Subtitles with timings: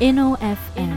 [0.00, 0.92] InnoFM,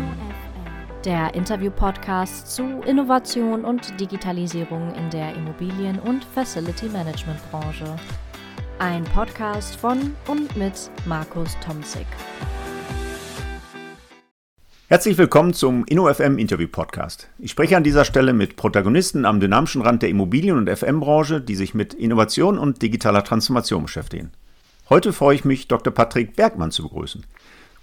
[1.04, 7.98] der Interview-Podcast zu Innovation und Digitalisierung in der Immobilien- und Facility Management-Branche.
[8.80, 12.06] Ein Podcast von und mit Markus Tomzig.
[14.88, 17.28] Herzlich willkommen zum InnoFM Interview Podcast.
[17.40, 21.56] Ich spreche an dieser Stelle mit Protagonisten am dynamischen Rand der Immobilien- und FM-Branche, die
[21.56, 24.32] sich mit Innovation und digitaler Transformation beschäftigen.
[24.88, 25.94] Heute freue ich mich, Dr.
[25.94, 27.26] Patrick Bergmann zu begrüßen.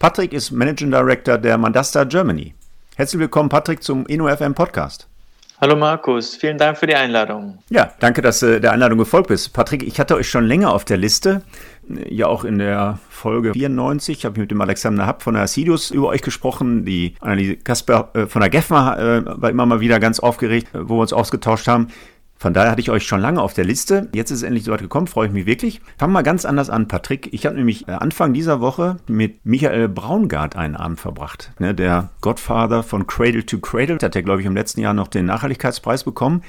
[0.01, 2.55] Patrick ist Managing Director der Mandasta Germany.
[2.97, 5.07] Herzlich willkommen, Patrick, zum InnoFM Podcast.
[5.61, 7.59] Hallo Markus, vielen Dank für die Einladung.
[7.69, 9.53] Ja, danke, dass du der Einladung gefolgt bist.
[9.53, 11.43] Patrick, ich hatte euch schon länger auf der Liste.
[12.09, 15.91] Ja, auch in der Folge 94 habe ich mit dem Alexander Happ von der Asidus
[15.91, 16.87] über euch gesprochen.
[16.87, 20.97] Die Anneliese Kasper äh, von der GEFMA äh, war immer mal wieder ganz aufgeregt, wo
[20.97, 21.89] wir uns ausgetauscht haben.
[22.41, 24.09] Von daher hatte ich euch schon lange auf der Liste.
[24.15, 25.83] Jetzt ist es endlich so weit gekommen, freue ich mich wirklich.
[25.99, 27.29] Fangen wir ganz anders an, Patrick.
[27.35, 31.53] Ich habe nämlich äh, Anfang dieser Woche mit Michael Braungart einen Abend verbracht.
[31.59, 33.99] Ne, der Godfather von Cradle to Cradle.
[34.01, 36.43] Hat ja, glaube ich, im letzten Jahr noch den Nachhaltigkeitspreis bekommen.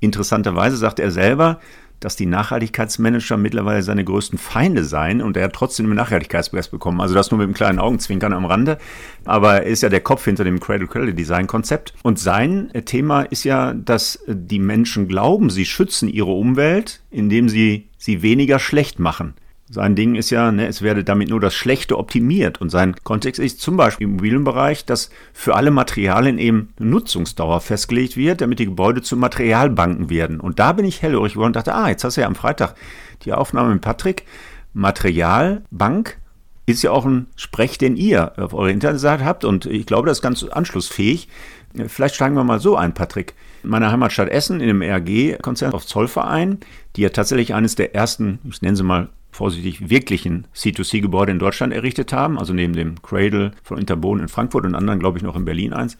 [0.00, 1.60] Interessanterweise sagt er selber,
[2.04, 7.00] dass die Nachhaltigkeitsmanager mittlerweile seine größten Feinde seien und er hat trotzdem einen Nachhaltigkeitspreis bekommen.
[7.00, 8.78] Also das nur mit einem kleinen Augenzwinkern am Rande.
[9.24, 11.94] Aber er ist ja der Kopf hinter dem Cradle Cradle Design Konzept.
[12.02, 17.88] Und sein Thema ist ja, dass die Menschen glauben, sie schützen ihre Umwelt, indem sie
[17.96, 19.34] sie weniger schlecht machen.
[19.74, 22.60] Sein Ding ist ja, ne, es werde damit nur das Schlechte optimiert.
[22.60, 28.16] Und sein Kontext ist zum Beispiel im Immobilienbereich, dass für alle Materialien eben Nutzungsdauer festgelegt
[28.16, 30.38] wird, damit die Gebäude zu Materialbanken werden.
[30.38, 32.76] Und da bin ich hellhörig geworden und dachte, ah, jetzt hast du ja am Freitag
[33.24, 34.26] die Aufnahme mit Patrick.
[34.74, 36.18] Materialbank
[36.66, 39.44] ist ja auch ein Sprech, den ihr auf eurer Internetseite habt.
[39.44, 41.28] Und ich glaube, das ist ganz anschlussfähig.
[41.88, 43.34] Vielleicht steigen wir mal so ein, Patrick.
[43.64, 46.60] In meiner Heimatstadt Essen, in dem RG-Konzern auf Zollverein,
[46.94, 51.72] die ja tatsächlich eines der ersten, ich nenne sie mal vorsichtig, wirklichen C2C-Gebäude in Deutschland
[51.72, 55.36] errichtet haben, also neben dem Cradle von Interbohn in Frankfurt und anderen, glaube ich, noch
[55.36, 55.98] in Berlin eins.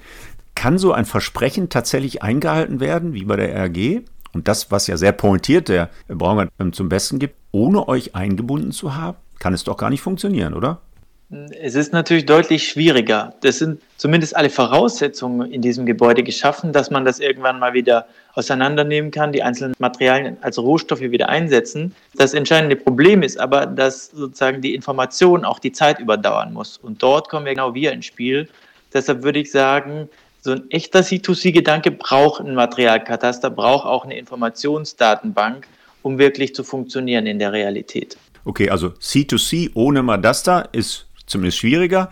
[0.55, 4.03] Kann so ein Versprechen tatsächlich eingehalten werden, wie bei der RG?
[4.33, 8.95] Und das, was ja sehr pointiert der Braungart zum Besten gibt, ohne euch eingebunden zu
[8.95, 10.81] haben, kann es doch gar nicht funktionieren, oder?
[11.31, 13.35] Es ist natürlich deutlich schwieriger.
[13.41, 18.07] Das sind zumindest alle Voraussetzungen in diesem Gebäude geschaffen, dass man das irgendwann mal wieder
[18.35, 21.95] auseinandernehmen kann, die einzelnen Materialien als Rohstoffe wieder einsetzen.
[22.15, 26.77] Das entscheidende Problem ist aber, dass sozusagen die Information auch die Zeit überdauern muss.
[26.77, 28.49] Und dort kommen wir genau wir ins Spiel.
[28.93, 30.09] Deshalb würde ich sagen,
[30.43, 35.67] so ein echter C2C-Gedanke braucht ein Materialkataster, braucht auch eine Informationsdatenbank,
[36.03, 38.19] um wirklich zu funktionieren in der Realität.
[38.45, 42.11] Okay, also C2C ohne Madasta ist zumindest schwieriger.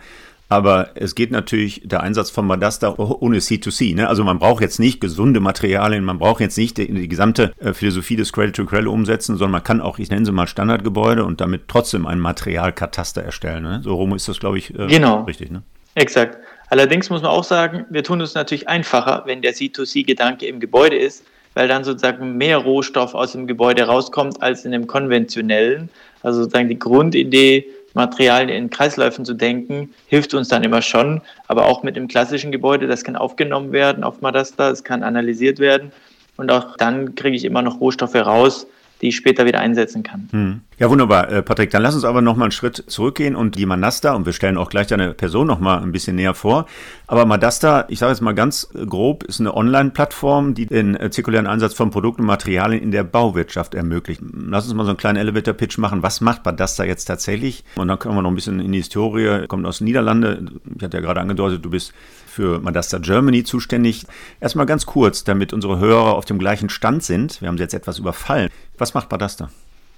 [0.49, 3.95] Aber es geht natürlich der Einsatz von Madasta ohne C2C.
[3.95, 4.07] Ne?
[4.07, 7.73] Also man braucht jetzt nicht gesunde Materialien, man braucht jetzt nicht die, die gesamte äh,
[7.73, 11.63] Philosophie des Cradle-to-Cradle umsetzen, sondern man kann auch, ich nenne sie mal Standardgebäude und damit
[11.67, 13.63] trotzdem ein Materialkataster erstellen.
[13.63, 13.81] Ne?
[13.83, 15.23] So rum ist das, glaube ich, äh, genau.
[15.23, 15.49] richtig.
[15.49, 15.63] Ne?
[15.95, 16.37] Exakt.
[16.69, 20.97] Allerdings muss man auch sagen, wir tun es natürlich einfacher, wenn der C2C-Gedanke im Gebäude
[20.97, 21.23] ist,
[21.55, 25.89] weil dann sozusagen mehr Rohstoff aus dem Gebäude rauskommt als in dem konventionellen.
[26.21, 31.21] Also sozusagen die Grundidee Materialien in Kreisläufen zu denken, hilft uns dann immer schon.
[31.47, 35.59] Aber auch mit dem klassischen Gebäude, das kann aufgenommen werden auf Madasta, es kann analysiert
[35.59, 35.91] werden.
[36.37, 38.67] Und auch dann kriege ich immer noch Rohstoffe raus,
[39.03, 40.29] die ich später wieder einsetzen kann.
[40.31, 40.61] Hm.
[40.79, 41.29] Ja, wunderbar.
[41.29, 44.25] Äh, Patrick, dann lass uns aber noch mal einen Schritt zurückgehen und die Manasta, und
[44.25, 46.65] wir stellen auch gleich deine Person noch mal ein bisschen näher vor.
[47.05, 51.11] Aber Madasta, ich sage jetzt mal ganz äh, grob, ist eine Online-Plattform, die den äh,
[51.11, 54.21] zirkulären Einsatz von Produkten und Materialien in der Bauwirtschaft ermöglicht.
[54.33, 56.01] Lass uns mal so einen kleinen Elevator-Pitch machen.
[56.01, 57.65] Was macht Madasta jetzt tatsächlich?
[57.75, 60.61] Und dann können wir noch ein bisschen in die Historie, kommt aus den Niederlanden.
[60.77, 61.93] Ich hatte ja gerade angedeutet, du bist
[62.33, 64.05] für Madasta Germany zuständig.
[64.41, 67.39] Erstmal ganz kurz, damit unsere Hörer auf dem gleichen Stand sind.
[67.41, 68.49] Wir haben sie jetzt etwas überfallen.
[68.77, 69.49] Was macht Madasta?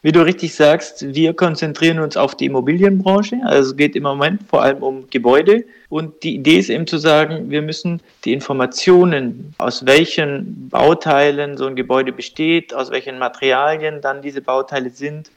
[0.02, 3.38] Wie du richtig sagst, wir konzentrieren uns auf die Immobilienbranche.
[3.44, 5.66] Also es geht im Moment vor allem um Gebäude.
[5.90, 11.66] Und die Idee ist eben zu sagen, wir müssen die Informationen, aus welchen Bauteilen so
[11.66, 15.32] ein Gebäude besteht, aus welchen Materialien dann diese Bauteile sind,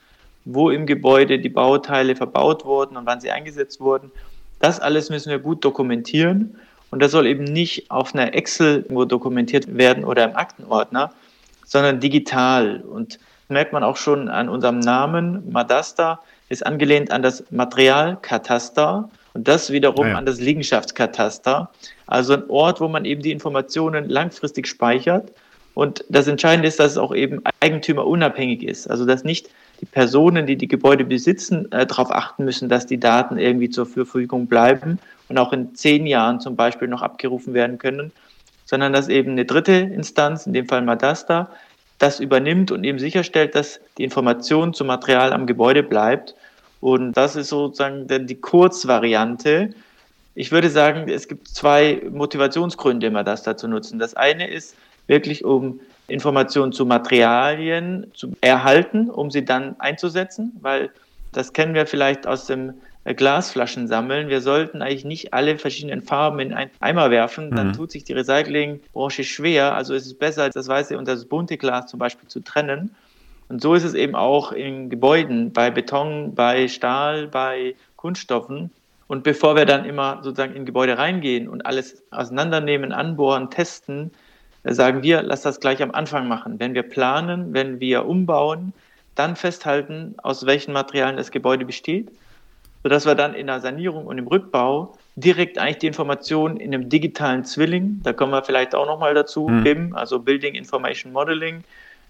[0.44, 4.10] wo im Gebäude die Bauteile verbaut wurden und wann sie eingesetzt wurden.
[4.60, 6.56] Das alles müssen wir gut dokumentieren.
[6.90, 11.12] Und das soll eben nicht auf einer Excel nur dokumentiert werden oder im Aktenordner,
[11.64, 12.80] sondern digital.
[12.80, 13.18] Und
[13.48, 15.50] merkt man auch schon an unserem Namen.
[15.50, 20.14] Madasta ist angelehnt an das Materialkataster und das wiederum ah ja.
[20.16, 21.70] an das Liegenschaftskataster.
[22.06, 25.32] Also ein Ort, wo man eben die Informationen langfristig speichert.
[25.74, 28.90] Und das Entscheidende ist, dass es auch eben eigentümerunabhängig ist.
[28.90, 29.50] Also dass nicht
[29.80, 33.86] die Personen, die die Gebäude besitzen, äh, darauf achten müssen, dass die Daten irgendwie zur
[33.86, 34.98] Verfügung bleiben
[35.28, 38.12] und auch in zehn Jahren zum Beispiel noch abgerufen werden können,
[38.64, 41.50] sondern dass eben eine dritte Instanz, in dem Fall Madasta,
[41.98, 46.34] das übernimmt und eben sicherstellt, dass die Information zum Material am Gebäude bleibt.
[46.80, 49.70] Und das ist sozusagen die Kurzvariante.
[50.34, 53.98] Ich würde sagen, es gibt zwei Motivationsgründe, immer das da zu nutzen.
[53.98, 54.76] Das eine ist
[55.08, 60.90] wirklich, um Informationen zu Materialien zu erhalten, um sie dann einzusetzen, weil
[61.32, 64.28] das kennen wir vielleicht aus dem Glasflaschen sammeln.
[64.28, 67.72] Wir sollten eigentlich nicht alle verschiedenen Farben in einen Eimer werfen, dann mhm.
[67.72, 69.74] tut sich die Recyclingbranche schwer.
[69.74, 72.94] Also ist es besser, das weiße und das bunte Glas zum Beispiel zu trennen.
[73.48, 78.70] Und so ist es eben auch in Gebäuden, bei Beton, bei Stahl, bei Kunststoffen.
[79.06, 84.10] Und bevor wir dann immer sozusagen in Gebäude reingehen und alles auseinandernehmen, anbohren, testen,
[84.64, 86.60] äh, sagen wir, lass das gleich am Anfang machen.
[86.60, 88.74] Wenn wir planen, wenn wir umbauen,
[89.14, 92.10] dann festhalten, aus welchen Materialien das Gebäude besteht,
[92.82, 96.88] sodass wir dann in der Sanierung und im Rückbau direkt eigentlich die Informationen in einem
[96.88, 99.64] digitalen Zwilling, da kommen wir vielleicht auch nochmal dazu, mhm.
[99.64, 101.64] BIM, also Building Information Modeling,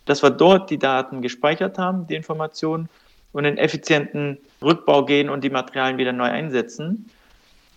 [0.04, 2.88] dass wir dort die Daten gespeichert haben, die Informationen
[3.32, 7.10] und in effizienten Rückbau gehen und die Materialien wieder neu einsetzen.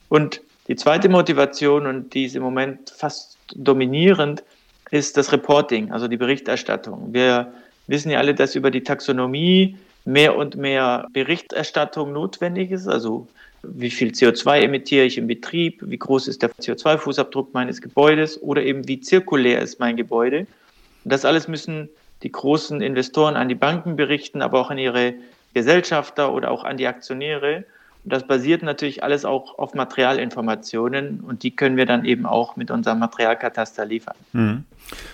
[0.10, 4.44] Und die zweite Motivation, und die ist im Moment fast dominierend,
[4.92, 7.14] ist das Reporting, also die Berichterstattung.
[7.14, 7.54] Wir
[7.88, 12.88] wissen ja alle, dass über die Taxonomie mehr und mehr Berichterstattung notwendig ist.
[12.88, 13.28] Also
[13.64, 18.64] wie viel CO2 emittiere ich im Betrieb, wie groß ist der CO2-Fußabdruck meines Gebäudes oder
[18.64, 20.48] eben wie zirkulär ist mein Gebäude.
[21.04, 21.90] Und das alles müssen
[22.24, 25.14] die großen Investoren an die Banken berichten, aber auch an ihre
[25.54, 27.66] Gesellschafter oder auch an die Aktionäre.
[28.04, 32.72] Das basiert natürlich alles auch auf Materialinformationen und die können wir dann eben auch mit
[32.72, 34.16] unserem Materialkataster liefern.
[34.34, 34.64] Mhm.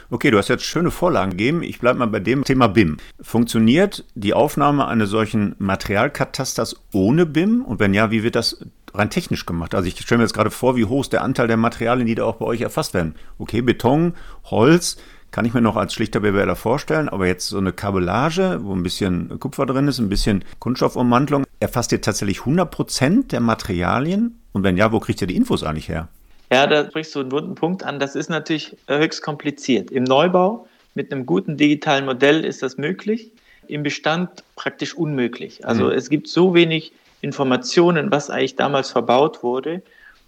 [0.10, 1.64] Okay, du hast jetzt schöne Vorlagen gegeben.
[1.64, 2.98] Ich bleibe mal bei dem Thema BIM.
[3.20, 7.64] Funktioniert die Aufnahme eines solchen Materialkatasters ohne BIM?
[7.64, 9.76] Und wenn ja, wie wird das rein technisch gemacht?
[9.76, 12.16] Also ich stelle mir jetzt gerade vor, wie hoch ist der Anteil der Materialien, die
[12.16, 13.16] da auch bei euch erfasst werden.
[13.38, 14.14] Okay, Beton,
[14.46, 14.98] Holz,
[15.38, 18.82] kann ich mir noch als schlichter BWLer vorstellen, aber jetzt so eine Kabellage, wo ein
[18.82, 24.42] bisschen Kupfer drin ist, ein bisschen Kunststoffummantelung, erfasst ihr tatsächlich 100% der Materialien?
[24.52, 26.08] Und wenn ja, wo kriegt ihr die Infos eigentlich her?
[26.52, 28.00] Ja, da sprichst du einen wunden Punkt an.
[28.00, 29.92] Das ist natürlich höchst kompliziert.
[29.92, 33.32] Im Neubau mit einem guten digitalen Modell ist das möglich,
[33.68, 35.64] im Bestand praktisch unmöglich.
[35.68, 35.92] Also mhm.
[35.92, 39.84] es gibt so wenig Informationen, was eigentlich damals verbaut wurde,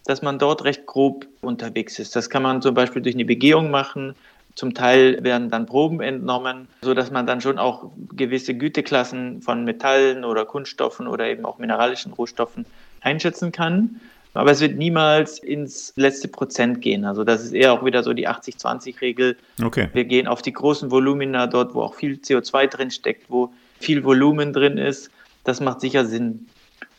[0.06, 2.16] dass man dort recht grob unterwegs ist.
[2.16, 4.14] Das kann man zum Beispiel durch eine Begehung machen,
[4.60, 9.64] zum Teil werden dann Proben entnommen, so dass man dann schon auch gewisse Güteklassen von
[9.64, 12.66] Metallen oder Kunststoffen oder eben auch mineralischen Rohstoffen
[13.00, 14.02] einschätzen kann.
[14.34, 17.06] Aber es wird niemals ins letzte Prozent gehen.
[17.06, 19.38] Also das ist eher auch wieder so die 80-20-Regel.
[19.64, 19.88] Okay.
[19.94, 24.04] Wir gehen auf die großen Volumina dort, wo auch viel CO2 drin steckt, wo viel
[24.04, 25.10] Volumen drin ist.
[25.46, 26.48] Das macht sicher Sinn.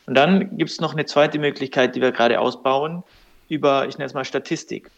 [0.07, 3.03] Und dann gibt es noch eine zweite Möglichkeit, die wir gerade ausbauen,
[3.51, 4.91] über, ich nenne es mal Statistik.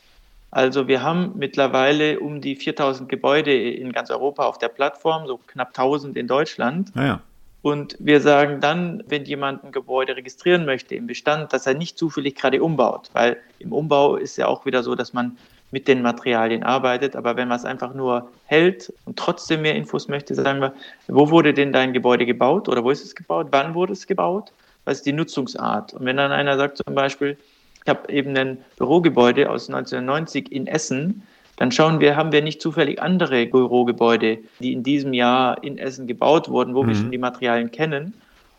[0.53, 5.39] Also wir haben mittlerweile um die 4000 Gebäude in ganz Europa auf der Plattform, so
[5.49, 6.95] knapp 1000 in Deutschland.
[6.95, 7.15] Naja.
[7.15, 7.33] Ah
[7.63, 11.97] und wir sagen dann, wenn jemand ein Gebäude registrieren möchte im Bestand, dass er nicht
[11.97, 15.39] zufällig gerade umbaut, weil im Umbau ist ja auch wieder so, dass man
[15.71, 17.15] mit den Materialien arbeitet.
[17.15, 20.75] Aber wenn man es einfach nur hält und trotzdem mehr Infos möchte, sagen wir,
[21.07, 23.47] wo wurde denn dein Gebäude gebaut oder wo ist es gebaut?
[23.53, 24.53] Wann wurde es gebaut?
[24.85, 25.95] Was ist die Nutzungsart?
[25.95, 27.39] Und wenn dann einer sagt zum Beispiel,
[27.85, 31.23] ich habe eben ein Bürogebäude aus 1990 in Essen.
[31.57, 36.07] Dann schauen wir, haben wir nicht zufällig andere Bürogebäude, die in diesem Jahr in Essen
[36.07, 36.89] gebaut wurden, wo mhm.
[36.89, 38.15] wir schon die Materialien kennen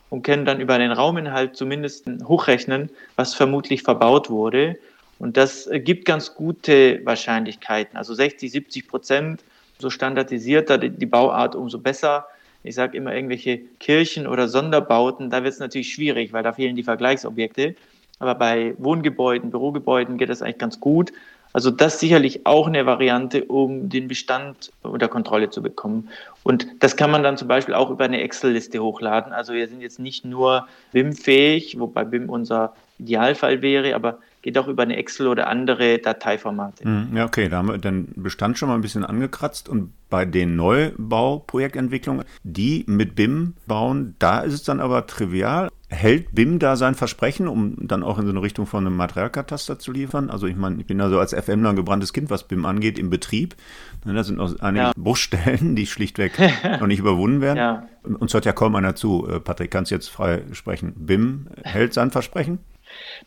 [0.10, 4.78] und können dann über den Rauminhalt zumindest hochrechnen, was vermutlich verbaut wurde.
[5.20, 7.98] Und das gibt ganz gute Wahrscheinlichkeiten.
[7.98, 9.44] Also 60, 70 Prozent,
[9.80, 12.28] so standardisierter die Bauart, umso besser.
[12.64, 16.76] Ich sage immer irgendwelche Kirchen oder Sonderbauten, da wird es natürlich schwierig, weil da fehlen
[16.76, 17.76] die Vergleichsobjekte.
[18.24, 21.12] Aber bei Wohngebäuden, Bürogebäuden geht das eigentlich ganz gut.
[21.52, 26.08] Also das sicherlich auch eine Variante, um den Bestand unter Kontrolle zu bekommen.
[26.44, 29.34] Und das kann man dann zum Beispiel auch über eine Excel-Liste hochladen.
[29.34, 34.68] Also wir sind jetzt nicht nur BIM-fähig, wobei BIM unser Idealfall wäre, aber geht auch
[34.68, 36.84] über eine Excel oder andere Dateiformate.
[36.84, 40.26] Hm, ja, okay, da haben wir den Bestand schon mal ein bisschen angekratzt und bei
[40.26, 45.70] den Neubauprojektentwicklungen, die mit BIM bauen, da ist es dann aber trivial.
[45.90, 49.80] Hält BIM da sein Versprechen, um dann auch in so eine Richtung von einem Materialkataster
[49.80, 50.30] zu liefern?
[50.30, 53.00] Also ich meine, ich bin da so als FMler ein gebranntes Kind, was BIM angeht,
[53.00, 53.56] im Betrieb.
[54.04, 54.92] Ne, da sind noch einige ja.
[54.98, 56.34] Bruchstellen, die schlichtweg
[56.80, 57.58] noch nicht überwunden werden.
[57.58, 57.88] Ja.
[58.04, 59.28] Uns hört ja kaum einer zu.
[59.28, 60.94] Äh, Patrick, kannst du jetzt frei sprechen.
[60.96, 62.60] BIM hält sein Versprechen?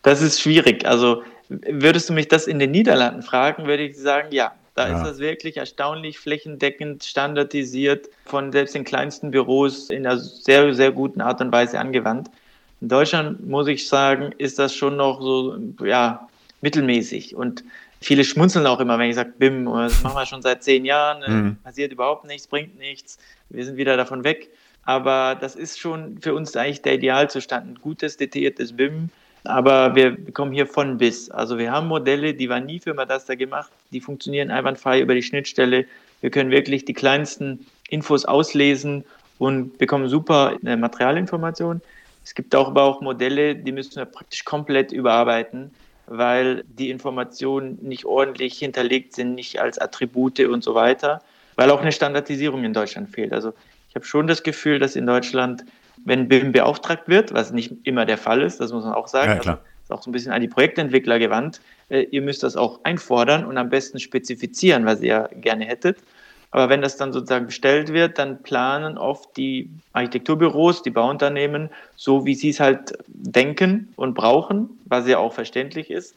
[0.02, 0.86] Das ist schwierig.
[0.86, 4.52] Also würdest du mich das in den Niederlanden fragen, würde ich sagen, ja.
[4.74, 4.96] Da ja.
[4.96, 10.92] ist das wirklich erstaunlich flächendeckend standardisiert von selbst den kleinsten Büros in einer sehr, sehr
[10.92, 12.28] guten Art und Weise angewandt.
[12.82, 16.28] In Deutschland, muss ich sagen, ist das schon noch so, ja,
[16.60, 17.34] mittelmäßig.
[17.34, 17.64] Und
[18.02, 21.22] viele schmunzeln auch immer, wenn ich sage, BIM, das machen wir schon seit zehn Jahren,
[21.22, 21.56] äh, mhm.
[21.64, 23.18] passiert überhaupt nichts, bringt nichts,
[23.48, 24.50] wir sind wieder davon weg.
[24.84, 27.66] Aber das ist schon für uns eigentlich der Idealzustand.
[27.66, 29.08] Ein gutes, detailliertes BIM,
[29.46, 31.30] Aber wir kommen hier von bis.
[31.30, 35.22] Also wir haben Modelle, die waren nie für Madasta gemacht, die funktionieren einwandfrei über die
[35.22, 35.86] Schnittstelle.
[36.20, 39.04] Wir können wirklich die kleinsten Infos auslesen
[39.38, 41.82] und bekommen super äh, Materialinformationen.
[42.24, 45.70] Es gibt auch aber auch Modelle, die müssen wir praktisch komplett überarbeiten,
[46.06, 51.22] weil die Informationen nicht ordentlich hinterlegt sind, nicht als Attribute und so weiter,
[51.54, 53.32] weil auch eine Standardisierung in Deutschland fehlt.
[53.32, 53.52] Also
[53.90, 55.64] ich habe schon das Gefühl, dass in Deutschland,
[56.04, 59.32] wenn BIM beauftragt wird, was nicht immer der Fall ist, das muss man auch sagen,
[59.32, 59.54] ja, klar.
[59.56, 62.80] Also, ist auch so ein bisschen an die Projektentwickler gewandt, äh, ihr müsst das auch
[62.82, 65.98] einfordern und am besten spezifizieren, was ihr gerne hättet.
[66.50, 72.24] Aber wenn das dann sozusagen bestellt wird, dann planen oft die Architekturbüros, die Bauunternehmen, so
[72.24, 76.14] wie sie es halt denken und brauchen, was ja auch verständlich ist.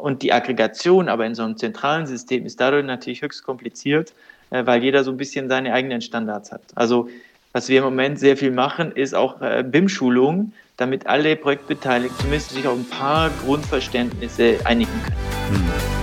[0.00, 4.12] Und die Aggregation aber in so einem zentralen System ist dadurch natürlich höchst kompliziert,
[4.50, 6.62] äh, weil jeder so ein bisschen seine eigenen Standards hat.
[6.74, 7.08] Also
[7.56, 12.50] was wir im Moment sehr viel machen, ist auch äh, BIM-Schulungen, damit alle Projektbeteiligten zumindest
[12.50, 15.62] sich auf ein paar Grundverständnisse einigen können.
[15.64, 15.95] Mhm.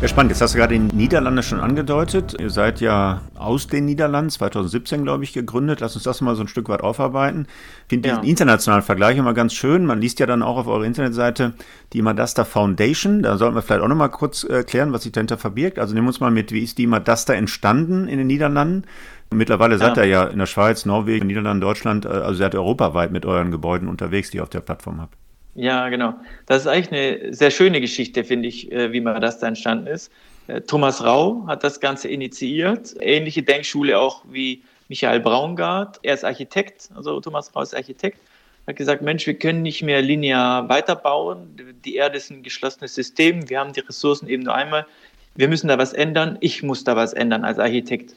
[0.00, 0.30] Ja, spannend.
[0.30, 2.34] Jetzt hast du gerade die Niederlande schon angedeutet.
[2.40, 5.80] Ihr seid ja aus den Niederlanden, 2017, glaube ich, gegründet.
[5.80, 7.46] Lass uns das mal so ein Stück weit aufarbeiten.
[7.82, 8.14] Ich finde ja.
[8.14, 9.84] diesen internationalen Vergleich immer ganz schön.
[9.84, 11.52] Man liest ja dann auch auf eurer Internetseite
[11.92, 13.22] die Madasta Foundation.
[13.22, 15.78] Da sollten wir vielleicht auch noch mal kurz erklären, äh, was sich dahinter verbirgt.
[15.78, 18.84] Also nehmen wir uns mal mit, wie ist die Madasta entstanden in den Niederlanden?
[19.28, 23.12] Mittlerweile seid ihr ja in der Schweiz, Norwegen, Niederlanden, Deutschland, äh, also seid ihr europaweit
[23.12, 25.14] mit euren Gebäuden unterwegs, die ihr auf der Plattform habt.
[25.54, 26.14] Ja, genau.
[26.46, 29.86] Das ist eigentlich eine sehr schöne Geschichte, finde ich, äh, wie man das da entstanden
[29.88, 30.12] ist.
[30.46, 32.94] Äh, Thomas Rau hat das Ganze initiiert.
[33.00, 35.98] Ähnliche Denkschule auch wie Michael Braungart.
[36.02, 38.18] Er ist Architekt, also Thomas Rau ist Architekt.
[38.66, 41.56] Hat gesagt, Mensch, wir können nicht mehr linear weiterbauen.
[41.84, 43.48] Die Erde ist ein geschlossenes System.
[43.48, 44.86] Wir haben die Ressourcen eben nur einmal.
[45.34, 46.38] Wir müssen da was ändern.
[46.40, 48.14] Ich muss da was ändern als Architekt.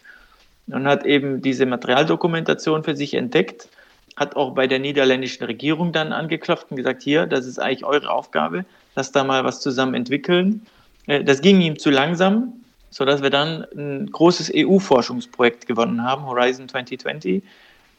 [0.68, 3.68] Und hat eben diese Materialdokumentation für sich entdeckt
[4.16, 8.10] hat auch bei der niederländischen Regierung dann angeklopft und gesagt, hier, das ist eigentlich eure
[8.12, 10.66] Aufgabe, lasst da mal was zusammen entwickeln.
[11.08, 12.54] Äh, das ging ihm zu langsam,
[12.90, 17.42] sodass wir dann ein großes EU-Forschungsprojekt gewonnen haben, Horizon 2020.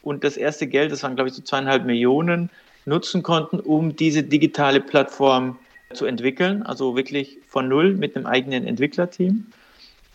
[0.03, 2.49] Und das erste Geld, das waren, glaube ich, so zweieinhalb Millionen,
[2.85, 5.57] nutzen konnten, um diese digitale Plattform
[5.93, 9.47] zu entwickeln, also wirklich von null mit einem eigenen Entwicklerteam.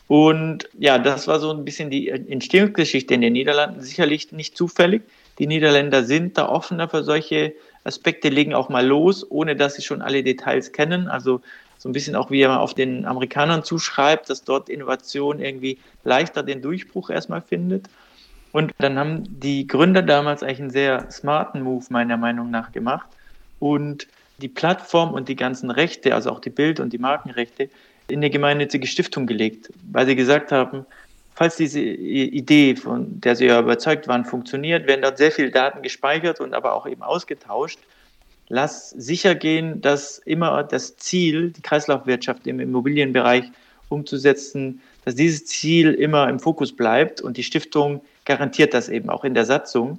[0.06, 5.02] Und ja, das war so ein bisschen die Entstehungsgeschichte in den Niederlanden, sicherlich nicht zufällig.
[5.40, 9.82] Die Niederländer sind da offener für solche Aspekte, legen auch mal los, ohne dass sie
[9.82, 11.08] schon alle Details kennen.
[11.08, 11.40] Also
[11.78, 16.42] so ein bisschen auch wie er auf den Amerikanern zuschreibt, dass dort Innovation irgendwie leichter
[16.42, 17.88] den Durchbruch erstmal findet.
[18.52, 23.08] Und dann haben die Gründer damals eigentlich einen sehr smarten Move meiner Meinung nach gemacht
[23.60, 24.08] und
[24.42, 27.70] die Plattform und die ganzen Rechte, also auch die Bild- und die Markenrechte,
[28.08, 30.84] in eine gemeinnützige Stiftung gelegt, weil sie gesagt haben,
[31.40, 35.80] falls diese Idee, von der Sie ja überzeugt waren, funktioniert, werden dort sehr viele Daten
[35.80, 37.78] gespeichert und aber auch eben ausgetauscht.
[38.50, 43.44] Lass sicher gehen, dass immer das Ziel, die Kreislaufwirtschaft im Immobilienbereich
[43.88, 49.24] umzusetzen, dass dieses Ziel immer im Fokus bleibt und die Stiftung garantiert das eben auch
[49.24, 49.98] in der Satzung.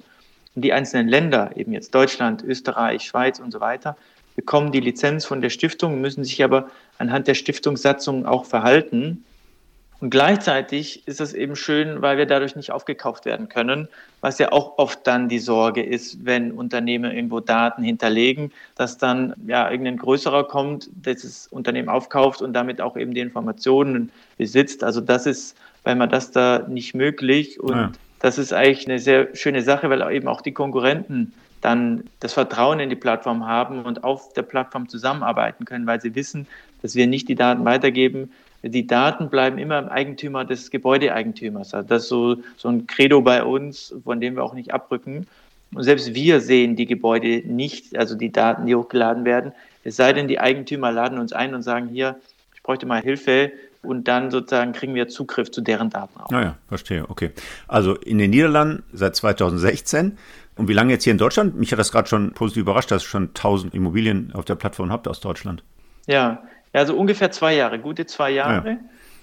[0.54, 3.96] Und die einzelnen Länder, eben jetzt Deutschland, Österreich, Schweiz und so weiter,
[4.36, 9.24] bekommen die Lizenz von der Stiftung, müssen sich aber anhand der Stiftungssatzung auch verhalten.
[10.02, 13.86] Und gleichzeitig ist es eben schön, weil wir dadurch nicht aufgekauft werden können,
[14.20, 19.32] was ja auch oft dann die Sorge ist, wenn Unternehmen irgendwo Daten hinterlegen, dass dann
[19.46, 24.82] ja irgendein größerer kommt, das Unternehmen aufkauft und damit auch eben die Informationen besitzt.
[24.82, 27.92] Also das ist bei das da nicht möglich und ja.
[28.18, 32.80] das ist eigentlich eine sehr schöne Sache, weil eben auch die Konkurrenten dann das Vertrauen
[32.80, 36.48] in die Plattform haben und auf der Plattform zusammenarbeiten können, weil sie wissen,
[36.82, 38.32] dass wir nicht die Daten weitergeben,
[38.62, 41.74] die Daten bleiben immer im Eigentümer des Gebäudeeigentümers.
[41.74, 45.26] Also das ist so, so ein Credo bei uns, von dem wir auch nicht abrücken.
[45.74, 49.52] Und selbst wir sehen die Gebäude nicht, also die Daten, die hochgeladen werden.
[49.84, 52.16] Es sei denn, die Eigentümer laden uns ein und sagen, hier,
[52.54, 53.52] ich bräuchte mal Hilfe.
[53.82, 56.30] Und dann sozusagen kriegen wir Zugriff zu deren Daten auch.
[56.30, 57.32] Naja, verstehe, okay.
[57.66, 60.18] Also in den Niederlanden seit 2016.
[60.54, 61.56] Und wie lange jetzt hier in Deutschland?
[61.56, 64.92] Mich hat das gerade schon positiv überrascht, dass ihr schon 1000 Immobilien auf der Plattform
[64.92, 65.64] habt aus Deutschland.
[66.06, 68.70] Ja, ja, also ungefähr zwei Jahre, gute zwei Jahre.
[68.70, 68.78] Ja.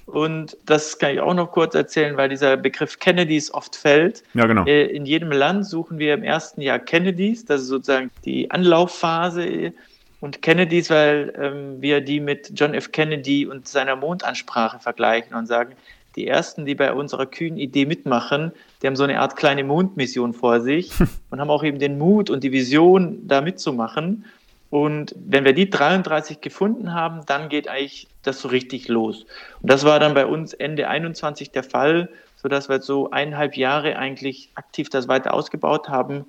[0.06, 4.24] Und das kann ich auch noch kurz erzählen, weil dieser Begriff Kennedys oft fällt.
[4.34, 4.65] Ja, genau.
[4.65, 9.74] Äh, in jedem Land suchen wir im ersten Jahr Kennedys, das ist sozusagen die Anlaufphase.
[10.20, 12.91] Und Kennedys, weil ähm, wir die mit John F.
[12.91, 15.75] Kennedy und seiner Mondansprache vergleichen und sagen,
[16.15, 18.51] die ersten, die bei unserer kühnen Idee mitmachen,
[18.82, 20.91] die haben so eine Art kleine Mondmission vor sich
[21.29, 24.25] und haben auch eben den Mut und die Vision, da mitzumachen.
[24.70, 29.26] Und wenn wir die 33 gefunden haben, dann geht eigentlich das so richtig los.
[29.62, 32.10] Und das war dann bei uns Ende 21 der Fall.
[32.42, 36.26] sodass wir so eineinhalb Jahre eigentlich aktiv das weiter ausgebaut haben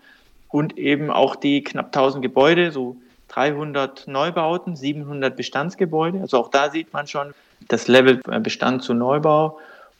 [0.49, 2.97] und eben auch die knapp 1000 Gebäude, so
[3.29, 6.21] 300 Neubauten, 700 Bestandsgebäude.
[6.21, 7.33] Also auch da sieht man schon
[7.69, 9.59] das Level Bestand zu Neubau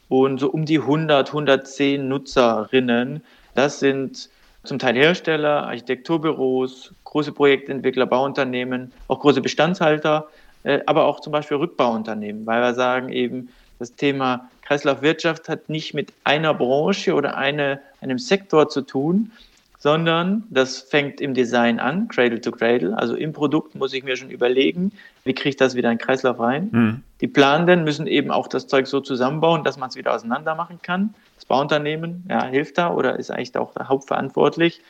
[0.09, 3.23] und so um die 100, 110 Nutzerinnen.
[3.55, 4.29] Das sind
[4.65, 10.27] zum Teil Hersteller, Architekturbüros, große Projektentwickler, Bauunternehmen, auch große Bestandshalter,
[10.63, 13.49] äh, aber auch zum Beispiel Rückbauunternehmen, weil wir sagen eben,
[13.79, 19.31] das Thema Kreislaufwirtschaft hat nicht mit einer Branche oder eine, einem Sektor zu tun,
[19.79, 22.95] sondern das fängt im Design an, Cradle to Cradle.
[22.95, 24.91] Also im Produkt muss ich mir schon überlegen,
[25.23, 26.69] wie kriege ich das wieder in den Kreislauf rein.
[26.71, 27.03] Mhm.
[27.19, 30.79] Die Planenden müssen eben auch das Zeug so zusammenbauen, dass man es wieder auseinander machen
[30.83, 31.15] kann.
[31.35, 34.81] Das Bauunternehmen ja, hilft da oder ist eigentlich auch hauptverantwortlich.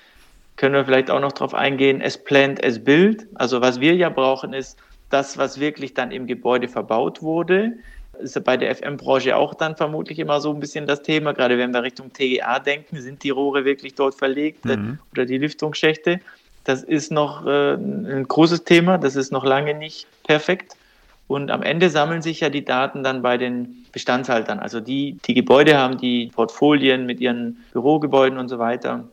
[0.61, 3.25] Können wir vielleicht auch noch darauf eingehen, es plant, es build.
[3.33, 4.77] Also was wir ja brauchen, ist
[5.09, 7.73] das, was wirklich dann im Gebäude verbaut wurde
[8.21, 11.73] ist bei der FM-Branche auch dann vermutlich immer so ein bisschen das Thema, gerade wenn
[11.73, 14.99] wir Richtung TGA denken, sind die Rohre wirklich dort verlegt mhm.
[15.11, 16.19] oder die Lüftungsschächte.
[16.63, 20.75] Das ist noch äh, ein großes Thema, das ist noch lange nicht perfekt.
[21.27, 25.33] Und am Ende sammeln sich ja die Daten dann bei den Bestandshaltern, also die, die
[25.33, 29.05] Gebäude haben, die Portfolien mit ihren Bürogebäuden und so weiter.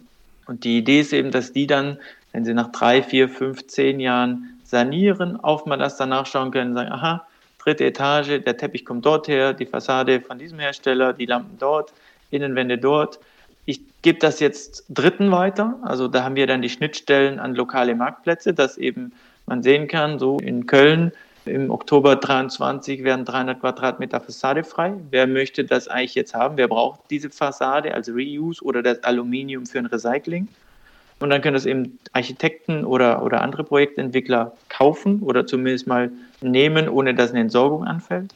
[0.49, 1.99] Und die Idee ist eben, dass die dann,
[2.33, 6.75] wenn sie nach drei, vier, fünf, zehn Jahren sanieren, auf mal das danach schauen können,
[6.75, 7.27] sagen, aha,
[7.59, 11.93] dritte Etage, der Teppich kommt dort her, die Fassade von diesem Hersteller, die Lampen dort,
[12.31, 13.21] Innenwände dort.
[13.67, 17.95] Ich gebe das jetzt Dritten weiter, also da haben wir dann die Schnittstellen an lokale
[17.95, 19.13] Marktplätze, dass eben
[19.45, 21.13] man sehen kann, so in Köln
[21.49, 24.95] im Oktober 23 werden 300 Quadratmeter Fassade frei.
[25.11, 26.57] Wer möchte das eigentlich jetzt haben?
[26.57, 30.49] Wer braucht diese Fassade als Reuse oder das Aluminium für ein Recycling?
[31.21, 36.89] Und dann können das eben Architekten oder, oder andere Projektentwickler kaufen oder zumindest mal nehmen,
[36.89, 38.33] ohne dass eine Entsorgung anfällt.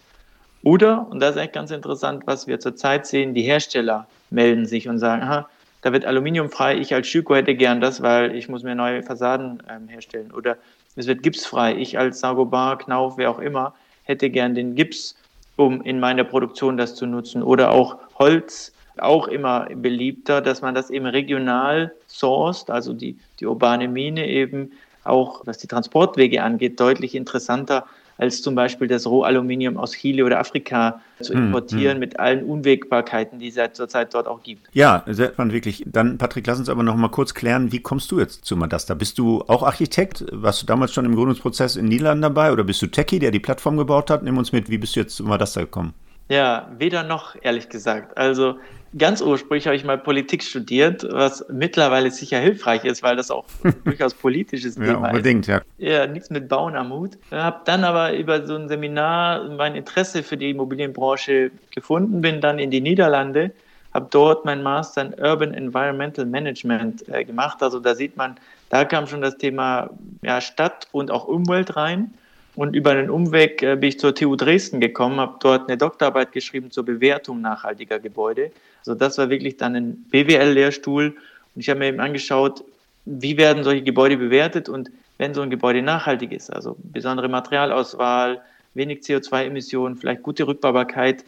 [0.64, 4.88] Oder, und das ist eigentlich ganz interessant, was wir zurzeit sehen, die Hersteller melden sich
[4.88, 5.49] und sagen, aha,
[5.83, 9.02] da wird Aluminium frei, ich als Schüko hätte gern das, weil ich muss mir neue
[9.02, 10.31] Fassaden ähm, herstellen.
[10.31, 10.57] Oder
[10.97, 15.16] es wird Gips frei, ich als Sagobar, Knauf, wer auch immer, hätte gern den Gips,
[15.57, 17.43] um in meiner Produktion das zu nutzen.
[17.43, 23.47] Oder auch Holz, auch immer beliebter, dass man das eben regional sourced, also die, die
[23.47, 24.73] urbane Mine eben
[25.05, 27.87] auch, was die Transportwege angeht, deutlich interessanter
[28.23, 32.45] als zum Beispiel das Rohaluminium aus Chile oder Afrika zu hm, importieren, hm, mit allen
[32.45, 34.69] Unwägbarkeiten, die es zurzeit dort auch gibt.
[34.73, 35.83] Ja, sehr spannend, wirklich.
[35.87, 38.95] Dann, Patrick, lass uns aber noch mal kurz klären, wie kommst du jetzt zu Madasta?
[38.95, 40.25] Bist du auch Architekt?
[40.31, 43.41] Warst du damals schon im Gründungsprozess in Niederlanden dabei oder bist du Techie, der die
[43.41, 44.23] Plattform gebaut hat?
[44.23, 45.93] Nimm uns mit, wie bist du jetzt zu Madasta gekommen?
[46.29, 48.17] Ja, weder noch, ehrlich gesagt.
[48.17, 48.55] Also
[48.96, 53.44] ganz ursprünglich habe ich mal Politik studiert, was mittlerweile sicher hilfreich ist, weil das auch
[53.85, 55.62] durchaus politisches Thema ja, unbedingt, ist.
[55.78, 57.18] Ja, ja, nichts mit Bauen am Hut.
[57.31, 62.59] Habe dann aber über so ein Seminar mein Interesse für die Immobilienbranche gefunden, bin dann
[62.59, 63.52] in die Niederlande,
[63.94, 67.62] habe dort mein Master in Urban Environmental Management äh, gemacht.
[67.62, 68.37] Also da sieht man,
[68.70, 69.90] da kam schon das Thema
[70.22, 72.14] ja, Stadt und auch Umwelt rein.
[72.55, 76.33] Und über einen Umweg äh, bin ich zur TU Dresden gekommen, habe dort eine Doktorarbeit
[76.33, 78.51] geschrieben zur Bewertung nachhaltiger Gebäude.
[78.81, 81.17] Also das war wirklich dann ein BWL-Lehrstuhl.
[81.55, 82.62] Und ich habe mir eben angeschaut,
[83.05, 88.41] wie werden solche Gebäude bewertet und wenn so ein Gebäude nachhaltig ist, also besondere Materialauswahl,
[88.75, 91.25] wenig CO2-Emissionen, vielleicht gute Rückbaubarkeit,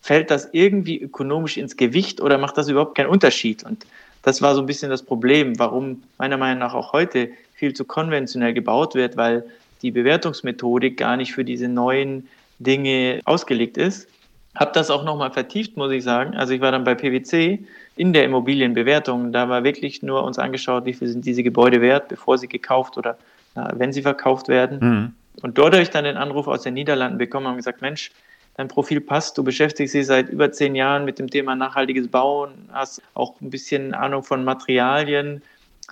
[0.00, 3.62] fällt das irgendwie ökonomisch ins Gewicht oder macht das überhaupt keinen Unterschied?
[3.64, 3.86] Und
[4.22, 7.84] das war so ein bisschen das Problem, warum meiner Meinung nach auch heute viel zu
[7.84, 9.44] konventionell gebaut wird, weil
[9.82, 14.08] die Bewertungsmethodik gar nicht für diese neuen Dinge ausgelegt ist.
[14.54, 16.34] Habe das auch nochmal vertieft, muss ich sagen.
[16.36, 17.64] Also ich war dann bei PwC
[17.96, 19.32] in der Immobilienbewertung.
[19.32, 22.98] Da war wirklich nur uns angeschaut, wie viel sind diese Gebäude wert, bevor sie gekauft
[22.98, 23.16] oder
[23.54, 24.78] na, wenn sie verkauft werden.
[24.80, 25.14] Mhm.
[25.42, 28.10] Und dort habe ich dann den Anruf aus den Niederlanden bekommen und gesagt, Mensch,
[28.56, 32.68] dein Profil passt, du beschäftigst dich seit über zehn Jahren mit dem Thema nachhaltiges Bauen,
[32.72, 35.42] hast auch ein bisschen Ahnung von Materialien,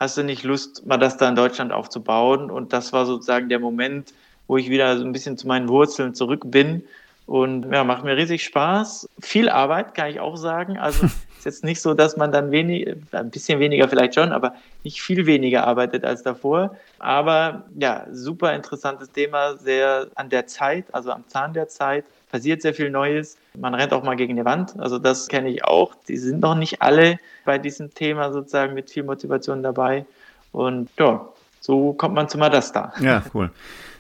[0.01, 2.51] hast du nicht Lust, mal das da in Deutschland aufzubauen?
[2.51, 4.13] Und das war sozusagen der Moment,
[4.49, 6.83] wo ich wieder so ein bisschen zu meinen Wurzeln zurück bin.
[7.27, 9.09] Und ja, macht mir riesig Spaß.
[9.21, 10.79] Viel Arbeit, kann ich auch sagen.
[10.79, 11.07] Also
[11.39, 15.03] ist jetzt nicht so, dass man dann wenig, ein bisschen weniger vielleicht schon, aber nicht
[15.03, 16.77] viel weniger arbeitet als davor.
[16.99, 22.63] Aber ja, super interessantes Thema, sehr an der Zeit, also am Zahn der Zeit passiert
[22.63, 23.37] sehr viel Neues.
[23.59, 24.79] Man rennt auch mal gegen die Wand.
[24.79, 25.95] Also das kenne ich auch.
[26.09, 30.07] Die sind noch nicht alle bei diesem Thema sozusagen mit viel Motivation dabei.
[30.53, 31.29] Und ja,
[31.61, 32.93] so kommt man zu Madasta.
[33.01, 33.51] Ja, cool.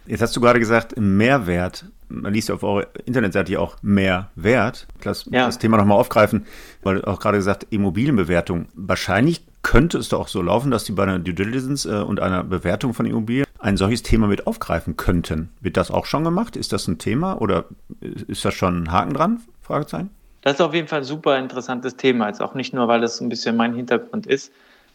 [0.06, 1.84] Jetzt hast du gerade gesagt, Mehrwert.
[2.08, 4.86] Man liest ja auf eurer Internetseite ja auch Mehrwert.
[5.02, 5.46] Das, ja.
[5.46, 6.46] das Thema nochmal aufgreifen,
[6.82, 8.66] weil du auch gerade gesagt, Immobilienbewertung.
[8.74, 12.20] Wahrscheinlich könnte es doch auch so laufen, dass die bei einer Due Diligence äh, und
[12.20, 15.50] einer Bewertung von Immobilien ein solches Thema mit aufgreifen könnten.
[15.60, 16.56] Wird das auch schon gemacht?
[16.56, 17.66] Ist das ein Thema oder
[18.00, 19.40] ist das schon ein Haken dran?
[19.60, 20.10] Fragezeichen.
[20.42, 23.20] Das ist auf jeden Fall ein super interessantes Thema, jetzt auch nicht nur, weil das
[23.20, 24.52] ein bisschen mein Hintergrund ist,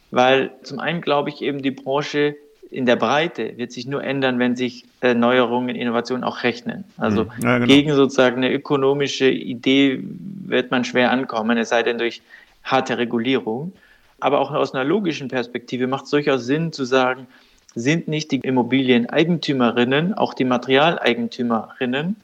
[0.09, 2.35] weil zum einen glaube ich eben, die Branche
[2.71, 6.83] in der Breite wird sich nur ändern, wenn sich äh, Neuerungen, Innovationen auch rechnen.
[6.97, 7.29] Also mhm.
[7.41, 7.67] ja, genau.
[7.67, 12.21] gegen sozusagen eine ökonomische Idee wird man schwer ankommen, es sei denn durch
[12.63, 13.73] harte Regulierung.
[14.19, 17.27] Aber auch aus einer logischen Perspektive macht es durchaus Sinn zu sagen,
[17.75, 22.15] sind nicht die Immobilieneigentümerinnen auch die Materialeigentümerinnen?